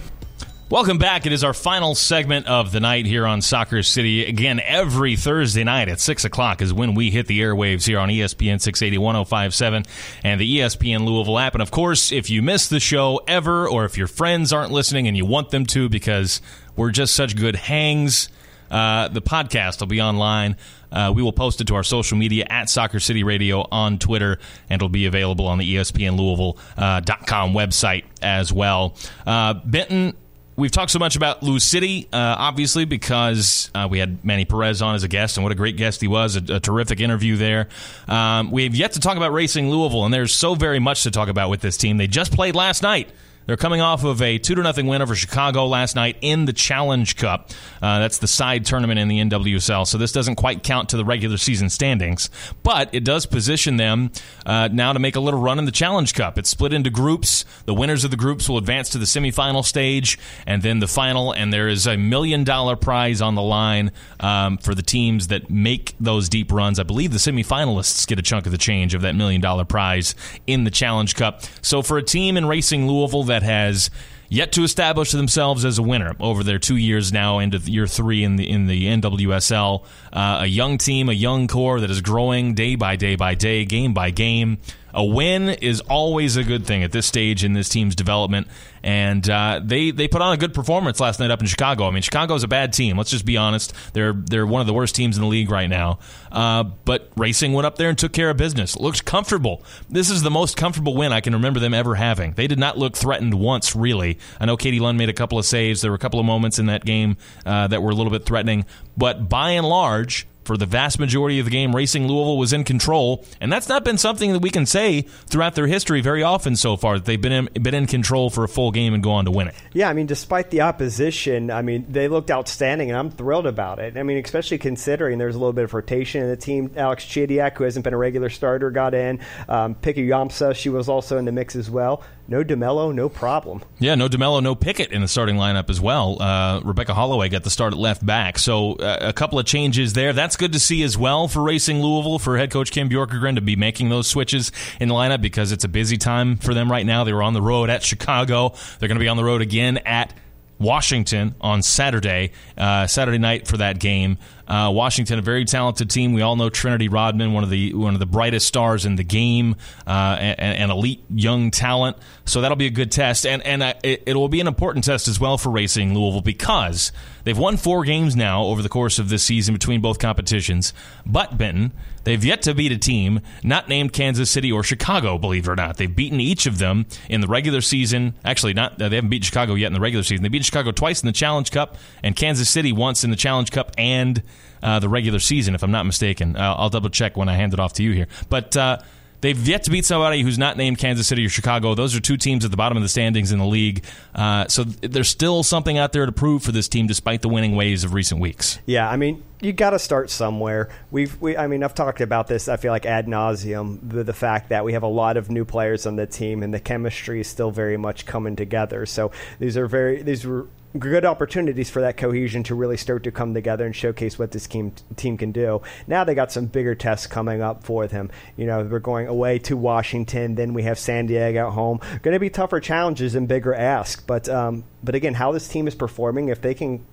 [0.70, 1.26] Welcome back.
[1.26, 4.24] It is our final segment of the night here on Soccer City.
[4.24, 8.08] Again, every Thursday night at 6 o'clock is when we hit the airwaves here on
[8.08, 9.84] ESPN 680 1057
[10.22, 11.54] and the ESPN Louisville app.
[11.56, 15.08] And of course, if you miss the show ever, or if your friends aren't listening
[15.08, 16.40] and you want them to because
[16.76, 18.28] we're just such good hangs,
[18.70, 20.56] uh, the podcast will be online.
[20.92, 24.38] Uh, we will post it to our social media at Soccer City Radio on Twitter,
[24.68, 28.94] and it'll be available on the ESPN Louisville.com uh, website as well.
[29.26, 30.14] Uh, Benton,
[30.60, 34.82] We've talked so much about Lou City, uh, obviously, because uh, we had Manny Perez
[34.82, 36.36] on as a guest, and what a great guest he was.
[36.36, 37.68] A, a terrific interview there.
[38.06, 41.10] Um, we have yet to talk about Racing Louisville, and there's so very much to
[41.10, 41.96] talk about with this team.
[41.96, 43.08] They just played last night.
[43.50, 47.16] They're coming off of a 2 0 win over Chicago last night in the Challenge
[47.16, 47.50] Cup.
[47.82, 49.88] Uh, that's the side tournament in the NWSL.
[49.88, 52.30] So this doesn't quite count to the regular season standings,
[52.62, 54.12] but it does position them
[54.46, 56.38] uh, now to make a little run in the Challenge Cup.
[56.38, 57.44] It's split into groups.
[57.64, 61.32] The winners of the groups will advance to the semifinal stage and then the final.
[61.32, 63.90] And there is a million dollar prize on the line
[64.20, 66.78] um, for the teams that make those deep runs.
[66.78, 70.14] I believe the semifinalists get a chunk of the change of that million dollar prize
[70.46, 71.42] in the Challenge Cup.
[71.62, 73.90] So for a team in Racing Louisville that that has
[74.28, 78.22] yet to establish themselves as a winner over their two years now into year three
[78.22, 79.84] in the in the NWSL.
[80.12, 83.64] Uh, a young team, a young core that is growing day by day by day,
[83.64, 84.58] game by game
[84.94, 88.48] a win is always a good thing at this stage in this team's development.
[88.82, 91.86] And uh, they they put on a good performance last night up in Chicago.
[91.86, 92.96] I mean, Chicago's a bad team.
[92.96, 93.74] Let's just be honest.
[93.92, 95.98] They're they're one of the worst teams in the league right now.
[96.32, 98.76] Uh, but Racing went up there and took care of business.
[98.78, 99.62] Looked comfortable.
[99.90, 102.32] This is the most comfortable win I can remember them ever having.
[102.32, 104.18] They did not look threatened once, really.
[104.40, 105.82] I know Katie Lund made a couple of saves.
[105.82, 108.24] There were a couple of moments in that game uh, that were a little bit
[108.24, 108.64] threatening.
[108.96, 112.64] But by and large, for the vast majority of the game, Racing Louisville was in
[112.64, 116.56] control, and that's not been something that we can say throughout their history very often
[116.56, 119.12] so far that they've been in, been in control for a full game and go
[119.12, 119.54] on to win it.
[119.72, 123.78] Yeah, I mean, despite the opposition, I mean, they looked outstanding, and I'm thrilled about
[123.78, 123.96] it.
[123.96, 126.72] I mean, especially considering there's a little bit of rotation in the team.
[126.76, 129.20] Alex Chidiac, who hasn't been a regular starter, got in.
[129.48, 133.60] Um, Pikkujämsä, she was also in the mix as well no DeMelo, no problem.
[133.80, 136.22] Yeah, no DeMelo, no Pickett in the starting lineup as well.
[136.22, 138.38] Uh, Rebecca Holloway got the start at left back.
[138.38, 140.12] So uh, a couple of changes there.
[140.12, 143.40] That's good to see as well for Racing Louisville, for head coach Kim Björkegren to
[143.40, 146.86] be making those switches in the lineup because it's a busy time for them right
[146.86, 147.02] now.
[147.02, 148.54] They were on the road at Chicago.
[148.78, 150.14] They're going to be on the road again at
[150.60, 154.18] Washington on Saturday, uh, Saturday night for that game.
[154.50, 156.12] Uh, Washington, a very talented team.
[156.12, 159.04] We all know Trinity Rodman, one of the one of the brightest stars in the
[159.04, 159.54] game,
[159.86, 161.96] uh, and, elite young talent.
[162.24, 164.84] So that'll be a good test, and and uh, it, it will be an important
[164.84, 166.90] test as well for Racing Louisville because
[167.22, 170.72] they've won four games now over the course of this season between both competitions.
[171.06, 171.70] But Benton,
[172.02, 175.16] they've yet to beat a team not named Kansas City or Chicago.
[175.16, 178.14] Believe it or not, they've beaten each of them in the regular season.
[178.24, 180.24] Actually, not they haven't beaten Chicago yet in the regular season.
[180.24, 183.52] They beat Chicago twice in the Challenge Cup, and Kansas City once in the Challenge
[183.52, 184.24] Cup and
[184.62, 186.36] uh, the regular season, if I'm not mistaken.
[186.36, 188.06] Uh, I'll double check when I hand it off to you here.
[188.28, 188.78] But uh,
[189.20, 191.74] they've yet to beat somebody who's not named Kansas City or Chicago.
[191.74, 193.84] Those are two teams at the bottom of the standings in the league.
[194.14, 197.56] Uh, so there's still something out there to prove for this team, despite the winning
[197.56, 198.58] ways of recent weeks.
[198.66, 200.68] Yeah, I mean, you got to start somewhere.
[200.90, 202.48] We've, we, I mean, I've talked about this.
[202.48, 205.44] I feel like ad nauseum the, the fact that we have a lot of new
[205.44, 208.84] players on the team, and the chemistry is still very much coming together.
[208.86, 210.46] So these are very, these were
[210.78, 214.46] good opportunities for that cohesion to really start to come together and showcase what this
[214.46, 215.62] team team can do.
[215.86, 218.10] Now they got some bigger tests coming up for them.
[218.36, 221.80] You know, we're going away to Washington, then we have San Diego at home.
[222.02, 225.66] Going to be tougher challenges and bigger asks, but um, but again, how this team
[225.66, 226.84] is performing, if they can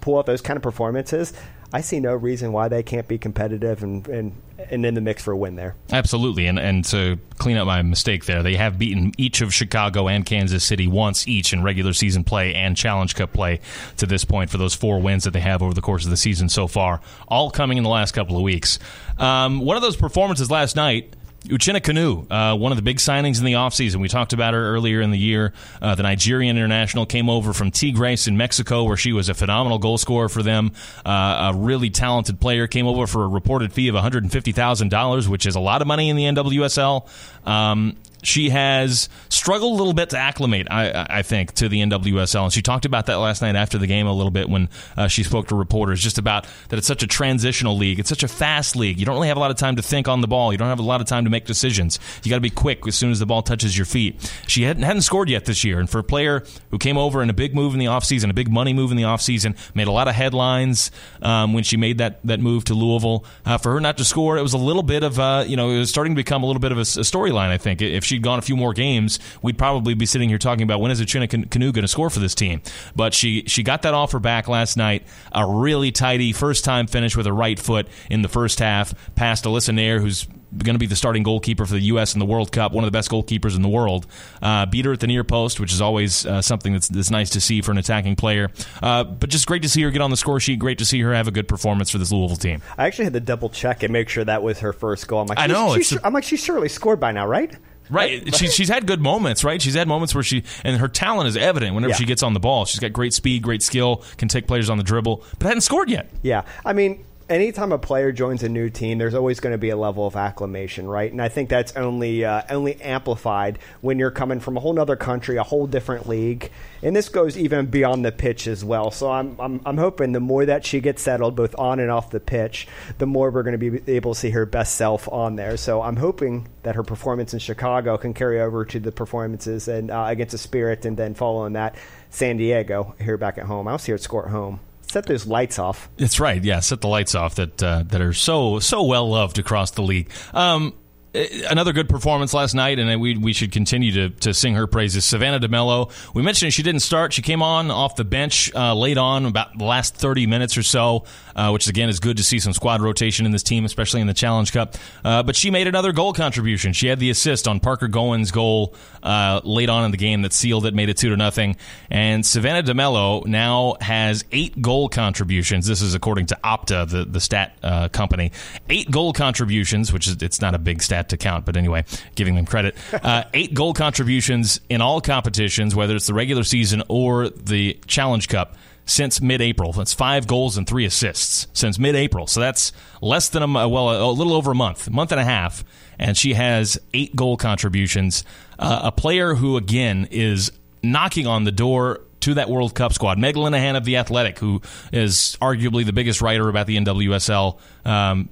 [0.00, 1.32] pull out those kind of performances,
[1.72, 4.32] I see no reason why they can't be competitive and, and,
[4.70, 5.74] and in the mix for a win there.
[5.90, 6.46] Absolutely.
[6.46, 10.26] And, and to clean up my mistake there, they have beaten each of Chicago and
[10.26, 13.60] Kansas City once each in regular season play and Challenge Cup play
[13.96, 16.16] to this point for those four wins that they have over the course of the
[16.16, 18.78] season so far, all coming in the last couple of weeks.
[19.18, 21.14] Um, one of those performances last night
[21.44, 23.96] Uchenna Kanu, uh, one of the big signings in the offseason.
[23.96, 25.52] We talked about her earlier in the year.
[25.80, 29.78] Uh, the Nigerian international came over from Tigres in Mexico, where she was a phenomenal
[29.78, 30.70] goal scorer for them.
[31.04, 32.66] Uh, a really talented player.
[32.68, 36.16] Came over for a reported fee of $150,000, which is a lot of money in
[36.16, 37.08] the NWSL.
[37.46, 42.44] Um, she has struggled a little bit to acclimate, I, I, think, to the NWSL.
[42.44, 45.08] And she talked about that last night after the game a little bit when uh,
[45.08, 47.98] she spoke to reporters, just about that it's such a transitional league.
[47.98, 48.98] It's such a fast league.
[48.98, 50.52] You don't really have a lot of time to think on the ball.
[50.52, 51.98] You don't have a lot of time to make decisions.
[52.22, 54.32] You got to be quick as soon as the ball touches your feet.
[54.46, 55.80] She hadn't, hadn't scored yet this year.
[55.80, 58.34] And for a player who came over in a big move in the offseason, a
[58.34, 60.92] big money move in the offseason, made a lot of headlines
[61.22, 63.24] um, when she made that, that move to Louisville.
[63.44, 65.70] Uh, for her not to score, it was a little bit of, uh, you know,
[65.70, 67.82] it was starting to become a little bit of a, a storyline, I think.
[67.82, 70.90] If she'd gone a few more games, we'd probably be sitting here talking about when
[70.90, 72.62] is Uchenna Kanu going to score for this team.
[72.94, 75.04] But she she got that offer back last night.
[75.32, 79.44] A really tidy first time finish with a right foot in the first half past
[79.44, 80.26] Alyssa Naeher, who's
[80.58, 82.12] going to be the starting goalkeeper for the U.S.
[82.12, 84.06] in the World Cup, one of the best goalkeepers in the world.
[84.42, 87.30] Uh, beat her at the near post, which is always uh, something that's, that's nice
[87.30, 88.50] to see for an attacking player.
[88.82, 90.58] Uh, but just great to see her get on the score sheet.
[90.58, 92.60] Great to see her have a good performance for this Louisville team.
[92.76, 95.22] I actually had to double check and make sure that was her first goal.
[95.22, 95.74] I'm like, I know.
[95.74, 97.56] She's, she's, a- I'm like, she's surely scored by now, right?
[97.92, 98.34] Right.
[98.34, 99.60] she's she's had good moments, right?
[99.60, 101.96] She's had moments where she and her talent is evident whenever yeah.
[101.96, 102.64] she gets on the ball.
[102.64, 105.90] She's got great speed, great skill, can take players on the dribble, but hadn't scored
[105.90, 106.10] yet.
[106.22, 106.42] Yeah.
[106.64, 109.76] I mean, anytime a player joins a new team, there's always going to be a
[109.76, 111.10] level of acclimation, right?
[111.10, 114.96] And I think that's only uh, only amplified when you're coming from a whole other
[114.96, 116.50] country, a whole different league,
[116.82, 118.90] and this goes even beyond the pitch as well.
[118.90, 122.10] So I'm I'm, I'm hoping the more that she gets settled, both on and off
[122.10, 122.66] the pitch,
[122.98, 125.56] the more we're going to be able to see her best self on there.
[125.56, 129.90] So I'm hoping that her performance in Chicago can carry over to the performances and
[129.90, 131.76] uh, against the Spirit, and then following that,
[132.10, 133.68] San Diego here back at home.
[133.68, 134.60] I was here at score at home
[134.92, 135.88] set those lights off.
[135.96, 136.42] That's right.
[136.42, 139.82] Yeah, set the lights off that uh, that are so so well loved across the
[139.82, 140.10] league.
[140.34, 140.74] Um,
[141.14, 145.04] another good performance last night, and we we should continue to, to sing her praises.
[145.04, 147.12] Savannah DeMelo, we mentioned she didn't start.
[147.12, 150.62] She came on off the bench uh, late on, about the last 30 minutes or
[150.62, 151.04] so
[151.36, 154.06] uh, which again is good to see some squad rotation in this team, especially in
[154.06, 154.76] the Challenge Cup.
[155.04, 156.72] Uh, but she made another goal contribution.
[156.72, 160.32] She had the assist on Parker Goins' goal uh, late on in the game that
[160.32, 161.56] sealed it, made it two to nothing.
[161.90, 165.66] And Savannah DeMelo now has eight goal contributions.
[165.66, 168.32] This is according to Opta, the the stat uh, company.
[168.68, 171.84] Eight goal contributions, which is it's not a big stat to count, but anyway,
[172.14, 172.76] giving them credit.
[173.02, 178.28] Uh, eight goal contributions in all competitions, whether it's the regular season or the Challenge
[178.28, 178.54] Cup
[178.86, 179.72] since mid-April.
[179.72, 182.26] That's five goals and three assists since mid-April.
[182.26, 185.24] So that's less than a well, a little over a month, a month and a
[185.24, 185.64] half,
[185.98, 188.24] and she has eight goal contributions.
[188.58, 193.18] Uh, a player who again is knocking on the door to that World Cup squad.
[193.18, 194.62] Meg Linehan of The Athletic, who
[194.92, 198.28] is arguably the biggest writer about the NWSL, um,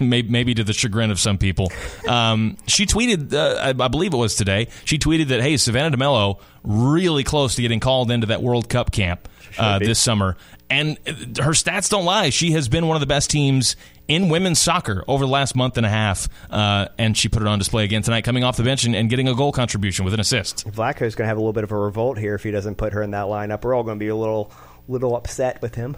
[0.00, 1.72] maybe to the chagrin of some people.
[2.08, 6.40] Um, she tweeted, uh, I, believe it was today, she tweeted that, hey, Savannah DeMelo
[6.64, 9.28] really close to getting called into that World Cup camp
[9.58, 10.36] uh, this summer.
[10.72, 10.98] And
[11.38, 12.30] her stats don't lie.
[12.30, 13.76] She has been one of the best teams
[14.08, 17.48] in women's soccer over the last month and a half, uh, and she put it
[17.48, 20.14] on display again tonight, coming off the bench and, and getting a goal contribution with
[20.14, 20.66] an assist.
[20.68, 22.94] Vlatko's going to have a little bit of a revolt here if he doesn't put
[22.94, 23.62] her in that lineup.
[23.62, 24.50] We're all going to be a little
[24.88, 25.96] little upset with him.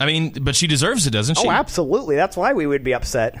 [0.00, 1.46] I mean, but she deserves it, doesn't she?
[1.46, 2.16] Oh, absolutely.
[2.16, 3.38] That's why we would be upset.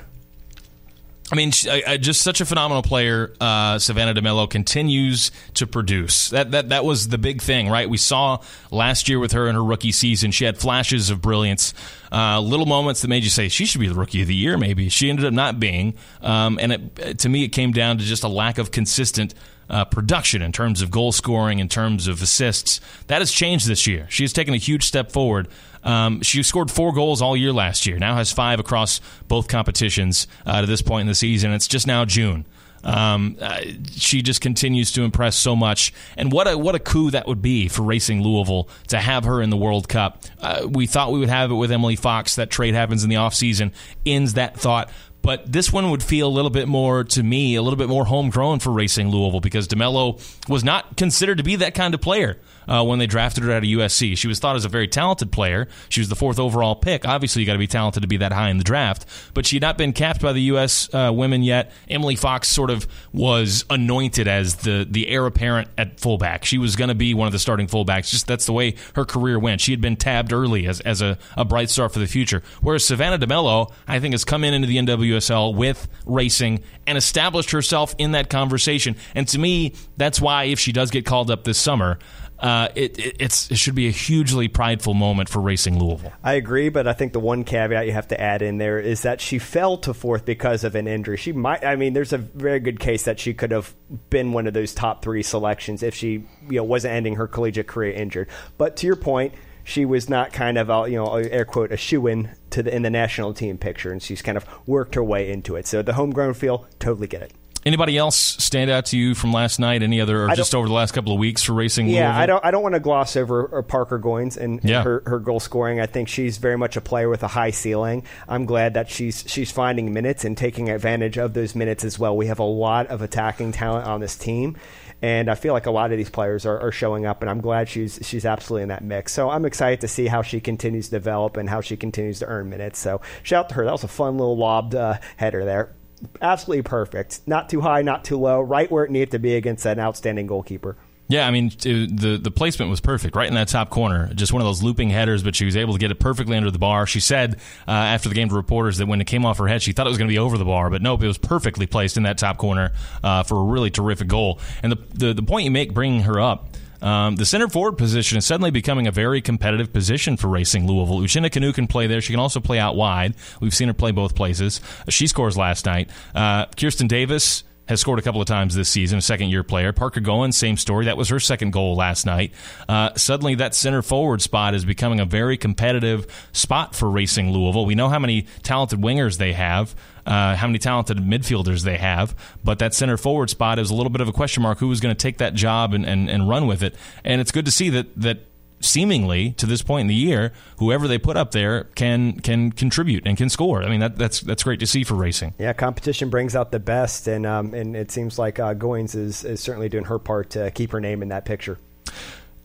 [1.32, 3.32] I mean, she, I, I, just such a phenomenal player.
[3.40, 6.28] Uh, Savannah DeMelo continues to produce.
[6.28, 7.88] That that that was the big thing, right?
[7.88, 10.32] We saw last year with her in her rookie season.
[10.32, 11.72] She had flashes of brilliance,
[12.12, 14.58] uh, little moments that made you say she should be the rookie of the year.
[14.58, 18.04] Maybe she ended up not being, um, and it, to me, it came down to
[18.04, 19.34] just a lack of consistent
[19.68, 22.80] uh, production in terms of goal scoring, in terms of assists.
[23.06, 24.06] That has changed this year.
[24.10, 25.48] She has taken a huge step forward.
[25.82, 27.98] Um, she scored four goals all year last year.
[27.98, 31.52] Now has five across both competitions uh, to this point in the season.
[31.52, 32.46] It's just now June.
[32.84, 33.62] Um, uh,
[33.92, 37.40] she just continues to impress so much, and what a what a coup that would
[37.40, 40.22] be for Racing Louisville to have her in the World Cup.
[40.38, 42.36] Uh, we thought we would have it with Emily Fox.
[42.36, 43.72] That trade happens in the offseason,
[44.04, 44.90] ends that thought
[45.24, 48.04] but this one would feel a little bit more to me, a little bit more
[48.04, 50.20] homegrown for Racing Louisville because DeMelo
[50.50, 52.38] was not considered to be that kind of player
[52.68, 54.16] uh, when they drafted her out of USC.
[54.16, 55.68] She was thought as a very talented player.
[55.88, 57.06] She was the fourth overall pick.
[57.06, 59.56] Obviously, you got to be talented to be that high in the draft, but she
[59.56, 60.92] had not been capped by the U.S.
[60.92, 61.72] Uh, women yet.
[61.88, 66.44] Emily Fox sort of was anointed as the the heir apparent at fullback.
[66.44, 68.10] She was going to be one of the starting fullbacks.
[68.10, 69.60] Just that's the way her career went.
[69.60, 72.42] She had been tabbed early as, as a, a bright star for the future.
[72.60, 77.50] Whereas Savannah DeMelo, I think, has come in into the NWSL with racing and established
[77.50, 78.96] herself in that conversation.
[79.14, 81.98] And to me, that's why if she does get called up this summer,
[82.38, 86.12] uh, it, it, it should be a hugely prideful moment for Racing Louisville.
[86.22, 89.02] I agree, but I think the one caveat you have to add in there is
[89.02, 91.16] that she fell to fourth because of an injury.
[91.16, 93.74] She might, I mean, there's a very good case that she could have
[94.10, 97.68] been one of those top three selections if she, you know, wasn't ending her collegiate
[97.68, 98.28] career injured.
[98.58, 102.06] But to your point, she was not kind of you know air quote a shoe
[102.06, 105.30] in to the in the national team picture, and she's kind of worked her way
[105.30, 105.66] into it.
[105.66, 107.32] So the homegrown feel, totally get it.
[107.66, 109.82] Anybody else stand out to you from last night?
[109.82, 111.88] Any other, or just over the last couple of weeks for racing?
[111.88, 112.20] Yeah, Louisville?
[112.20, 112.44] I don't.
[112.44, 114.82] I don't want to gloss over uh, Parker Goins and, yeah.
[114.82, 115.80] her, her goal scoring.
[115.80, 118.04] I think she's very much a player with a high ceiling.
[118.28, 122.14] I'm glad that she's she's finding minutes and taking advantage of those minutes as well.
[122.14, 124.58] We have a lot of attacking talent on this team,
[125.00, 127.40] and I feel like a lot of these players are, are, showing up, and I'm
[127.40, 129.12] glad she's she's absolutely in that mix.
[129.12, 132.26] So I'm excited to see how she continues to develop and how she continues to
[132.26, 132.78] earn minutes.
[132.78, 133.64] So shout out to her.
[133.64, 135.74] That was a fun little lobbed uh, header there
[136.20, 137.20] absolutely perfect.
[137.26, 140.26] Not too high, not too low, right where it needed to be against an outstanding
[140.26, 140.76] goalkeeper.
[141.06, 144.12] Yeah, I mean the the placement was perfect, right in that top corner.
[144.14, 146.50] Just one of those looping headers, but she was able to get it perfectly under
[146.50, 146.86] the bar.
[146.86, 147.34] She said
[147.68, 149.86] uh, after the game to reporters that when it came off her head, she thought
[149.86, 152.04] it was going to be over the bar, but nope, it was perfectly placed in
[152.04, 152.72] that top corner
[153.02, 154.40] uh, for a really terrific goal.
[154.62, 156.53] And the, the the point you make bringing her up
[156.84, 160.98] um, the center forward position is suddenly becoming a very competitive position for Racing Louisville.
[160.98, 162.00] Uchenna Kanu can play there.
[162.00, 163.14] She can also play out wide.
[163.40, 164.60] We've seen her play both places.
[164.90, 165.88] She scores last night.
[166.14, 169.72] Uh, Kirsten Davis has scored a couple of times this season, a second year player.
[169.72, 170.84] Parker Goins, same story.
[170.84, 172.32] That was her second goal last night.
[172.68, 177.64] Uh, suddenly, that center forward spot is becoming a very competitive spot for Racing Louisville.
[177.64, 179.74] We know how many talented wingers they have
[180.06, 182.14] uh, how many talented midfielders they have.
[182.42, 184.58] But that center forward spot is a little bit of a question mark.
[184.58, 186.74] Who is going to take that job and, and, and run with it?
[187.04, 188.18] And it's good to see that that
[188.60, 193.06] seemingly to this point in the year, whoever they put up there can can contribute
[193.06, 193.62] and can score.
[193.62, 195.34] I mean, that, that's that's great to see for racing.
[195.38, 199.24] Yeah, competition brings out the best, and um, and it seems like uh, Goins is
[199.24, 201.58] is certainly doing her part to keep her name in that picture.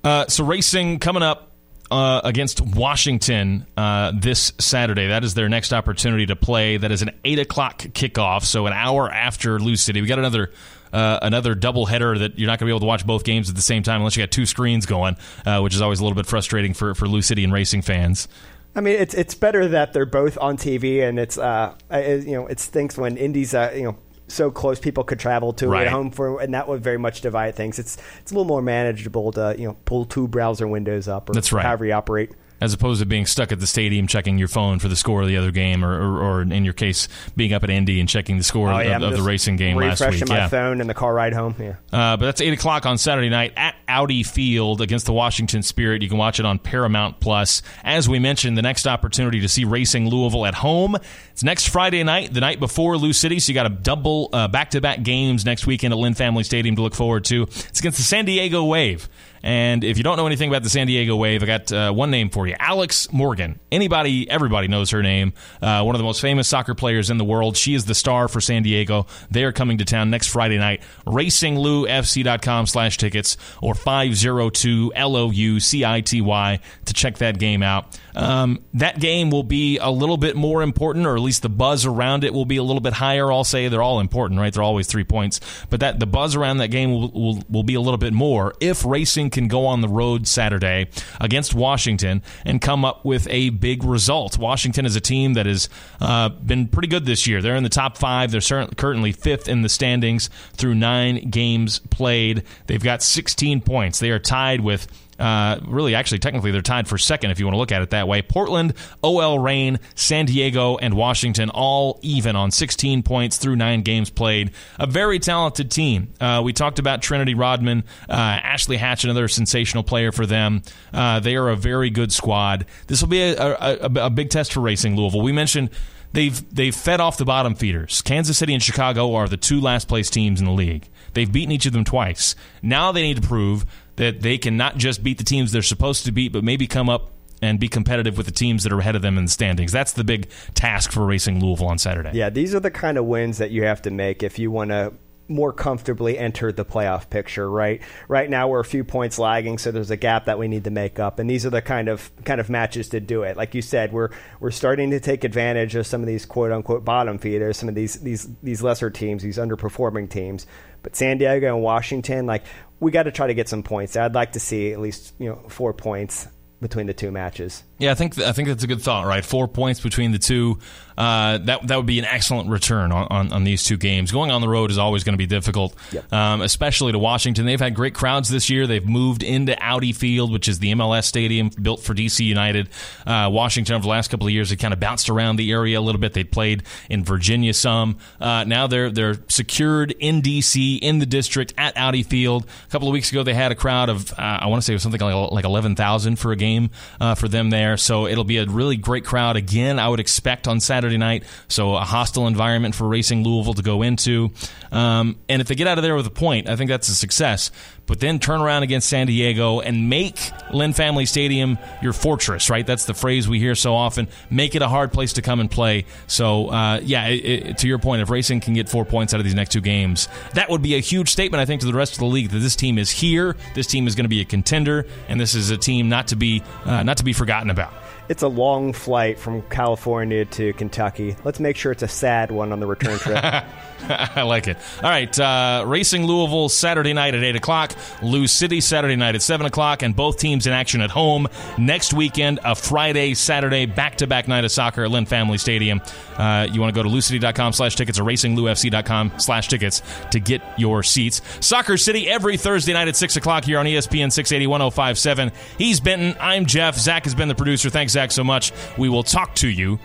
[0.03, 1.49] Uh, so racing coming up
[1.91, 5.07] uh, against Washington uh, this Saturday.
[5.07, 6.77] That is their next opportunity to play.
[6.77, 10.01] That is an eight o'clock kickoff, so an hour after Lou City.
[10.01, 10.51] We got another.
[10.91, 13.47] Uh, another double header that you're not going to be able to watch both games
[13.47, 15.15] at the same time unless you got two screens going,
[15.45, 18.27] uh, which is always a little bit frustrating for, for Lou City and racing fans.
[18.75, 22.47] I mean, it's it's better that they're both on TV, and it's uh, you know
[22.47, 23.97] it stinks when Indy's uh, you know
[24.30, 25.88] so close people could travel to right.
[25.88, 27.80] at home for, and that would very much divide things.
[27.80, 31.34] It's it's a little more manageable to you know pull two browser windows up or
[31.34, 31.65] That's right.
[31.65, 32.32] however you operate
[32.62, 35.28] as opposed to being stuck at the stadium checking your phone for the score of
[35.28, 38.38] the other game, or, or, or in your case, being up at Indy and checking
[38.38, 40.07] the score oh, yeah, of, of the racing game last week.
[40.07, 40.47] Refreshing my yeah.
[40.47, 41.55] phone in the car ride home.
[41.60, 45.64] Yeah, uh, but that's eight o'clock on Saturday night at Audi Field against the Washington
[45.64, 46.01] Spirit.
[46.01, 47.62] You can watch it on Paramount Plus.
[47.84, 50.97] As we mentioned, the next opportunity to see Racing Louisville at home.
[51.32, 53.39] It's next Friday night, the night before Lou City.
[53.39, 56.76] So you got a double back to back games next weekend at Lynn Family Stadium
[56.76, 57.43] to look forward to.
[57.43, 59.10] It's against the San Diego Wave.
[59.43, 62.11] And if you don't know anything about the San Diego Wave, I got uh, one
[62.11, 63.59] name for you Alex Morgan.
[63.71, 65.33] Anybody, everybody knows her name.
[65.61, 67.57] Uh, one of the most famous soccer players in the world.
[67.57, 69.07] She is the star for San Diego.
[69.31, 70.81] They are coming to town next Friday night.
[71.05, 77.39] RacingLouFC.com slash tickets or 502 L O U C I T Y to check that
[77.39, 77.99] game out.
[78.20, 81.86] Um, that game will be a little bit more important, or at least the buzz
[81.86, 83.32] around it will be a little bit higher.
[83.32, 84.53] I'll say they're all important, right?
[84.53, 85.39] They're always three points,
[85.70, 88.53] but that the buzz around that game will, will, will be a little bit more
[88.59, 90.89] if Racing can go on the road Saturday
[91.22, 94.38] against Washington and come up with a big result.
[94.38, 95.70] Washington is a team that has
[96.01, 97.41] uh, been pretty good this year.
[97.41, 98.32] They're in the top five.
[98.32, 102.43] They're currently fifth in the standings through nine games played.
[102.67, 103.99] They've got 16 points.
[103.99, 104.89] They are tied with
[105.20, 107.89] uh, really, actually, technically, they're tied for second if you want to look at it
[107.89, 108.22] that way.
[108.22, 114.09] Portland, OL Reign, San Diego, and Washington all even on 16 points through nine games
[114.09, 114.51] played.
[114.80, 116.13] A very talented team.
[116.20, 120.61] Uh, we talked about Trinity Rodman, uh, Ashley Hatch, another sensational player for them.
[120.93, 122.65] Uh, they are a very good squad.
[122.88, 125.22] This will be a, a, a, a big test for Racing Louisville.
[125.22, 125.70] We mentioned
[126.13, 128.01] they've they've fed off the bottom feeders.
[128.01, 130.88] Kansas City and Chicago are the two last place teams in the league.
[131.13, 132.36] They've beaten each of them twice.
[132.61, 133.65] Now they need to prove
[134.00, 136.89] that they can not just beat the teams they're supposed to beat, but maybe come
[136.89, 139.74] up and be competitive with the teams that are ahead of them in the standings.
[139.74, 142.12] That's the big task for Racing Louisville on Saturday.
[142.14, 144.70] Yeah, these are the kind of wins that you have to make if you want
[144.70, 144.93] to
[145.28, 147.82] more comfortably enter the playoff picture, right?
[148.08, 150.72] Right now we're a few points lagging, so there's a gap that we need to
[150.72, 153.36] make up, and these are the kind of kind of matches to do it.
[153.36, 156.86] Like you said, we're we're starting to take advantage of some of these quote unquote
[156.86, 160.47] bottom feeders, some of these these these lesser teams, these underperforming teams.
[160.82, 162.45] But San Diego and Washington, like
[162.80, 163.95] we got to try to get some points.
[163.95, 166.27] I'd like to see at least you know four points
[166.61, 167.63] between the two matches.
[167.80, 169.05] Yeah, I think I think that's a good thought.
[169.05, 170.59] Right, four points between the two.
[170.99, 174.11] Uh, that that would be an excellent return on, on, on, these two games.
[174.11, 176.11] Going on the road is always going to be difficult, yep.
[176.11, 177.45] um, especially to Washington.
[177.45, 178.67] They've had great crowds this year.
[178.67, 182.67] They've moved into Audi Field, which is the MLS stadium built for DC United.
[183.07, 185.80] Uh, Washington over the last couple of years, they kind of bounced around the area
[185.80, 186.11] a little bit.
[186.11, 187.97] They played in Virginia some.
[188.19, 192.45] Uh, now they're they're secured in DC in the district at Audi Field.
[192.67, 194.73] A couple of weeks ago, they had a crowd of uh, I want to say
[194.73, 197.68] it was something like like eleven thousand for a game uh, for them there.
[197.78, 199.80] So it'll be a really great crowd again.
[199.80, 201.24] I would expect on Saturday night.
[201.47, 204.32] So a hostile environment for Racing Louisville to go into.
[204.72, 206.95] Um, and if they get out of there with a point, I think that's a
[206.95, 207.51] success
[207.89, 212.65] but then turn around against San Diego and make Lynn Family Stadium your fortress, right?
[212.65, 214.07] That's the phrase we hear so often.
[214.29, 215.85] Make it a hard place to come and play.
[216.05, 219.19] So, uh, yeah, it, it, to your point, if Racing can get four points out
[219.19, 221.73] of these next two games, that would be a huge statement, I think, to the
[221.73, 223.35] rest of the league that this team is here.
[223.55, 226.15] This team is going to be a contender, and this is a team not to
[226.15, 227.73] be uh, not to be forgotten about.
[228.10, 231.16] It's a long flight from California to Kentucky.
[231.24, 233.24] Let's make sure it's a sad one on the return trip.
[233.24, 234.57] I like it.
[234.84, 239.22] All right, uh, Racing Louisville Saturday night at 8 o'clock, Lou City Saturday night at
[239.22, 241.28] 7 o'clock, and both teams in action at home.
[241.57, 245.80] Next weekend, a Friday, Saturday, back to back night of soccer at Lynn Family Stadium.
[246.18, 249.82] Uh, you want to go to loucity.com slash tickets or racingloufc.com slash tickets
[250.12, 251.22] to get your seats.
[251.39, 255.32] Soccer City every Thursday night at 6 o'clock here on ESPN 680 1057.
[255.60, 256.16] He's Benton.
[256.20, 256.76] I'm Jeff.
[256.76, 257.70] Zach has been the producer.
[257.70, 258.52] Thanks, Zach, so much.
[258.78, 259.80] We will talk to you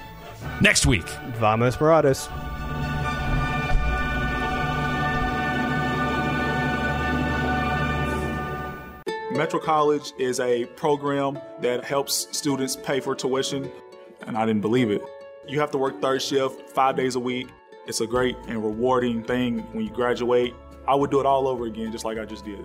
[0.60, 1.08] next week.
[1.38, 2.30] Vamos Morados.
[9.32, 13.68] Metro College is a program that helps students pay for tuition,
[14.28, 15.02] and I didn't believe it.
[15.48, 17.48] You have to work third shift five days a week.
[17.86, 20.54] It's a great and rewarding thing when you graduate.
[20.86, 22.64] I would do it all over again, just like I just did.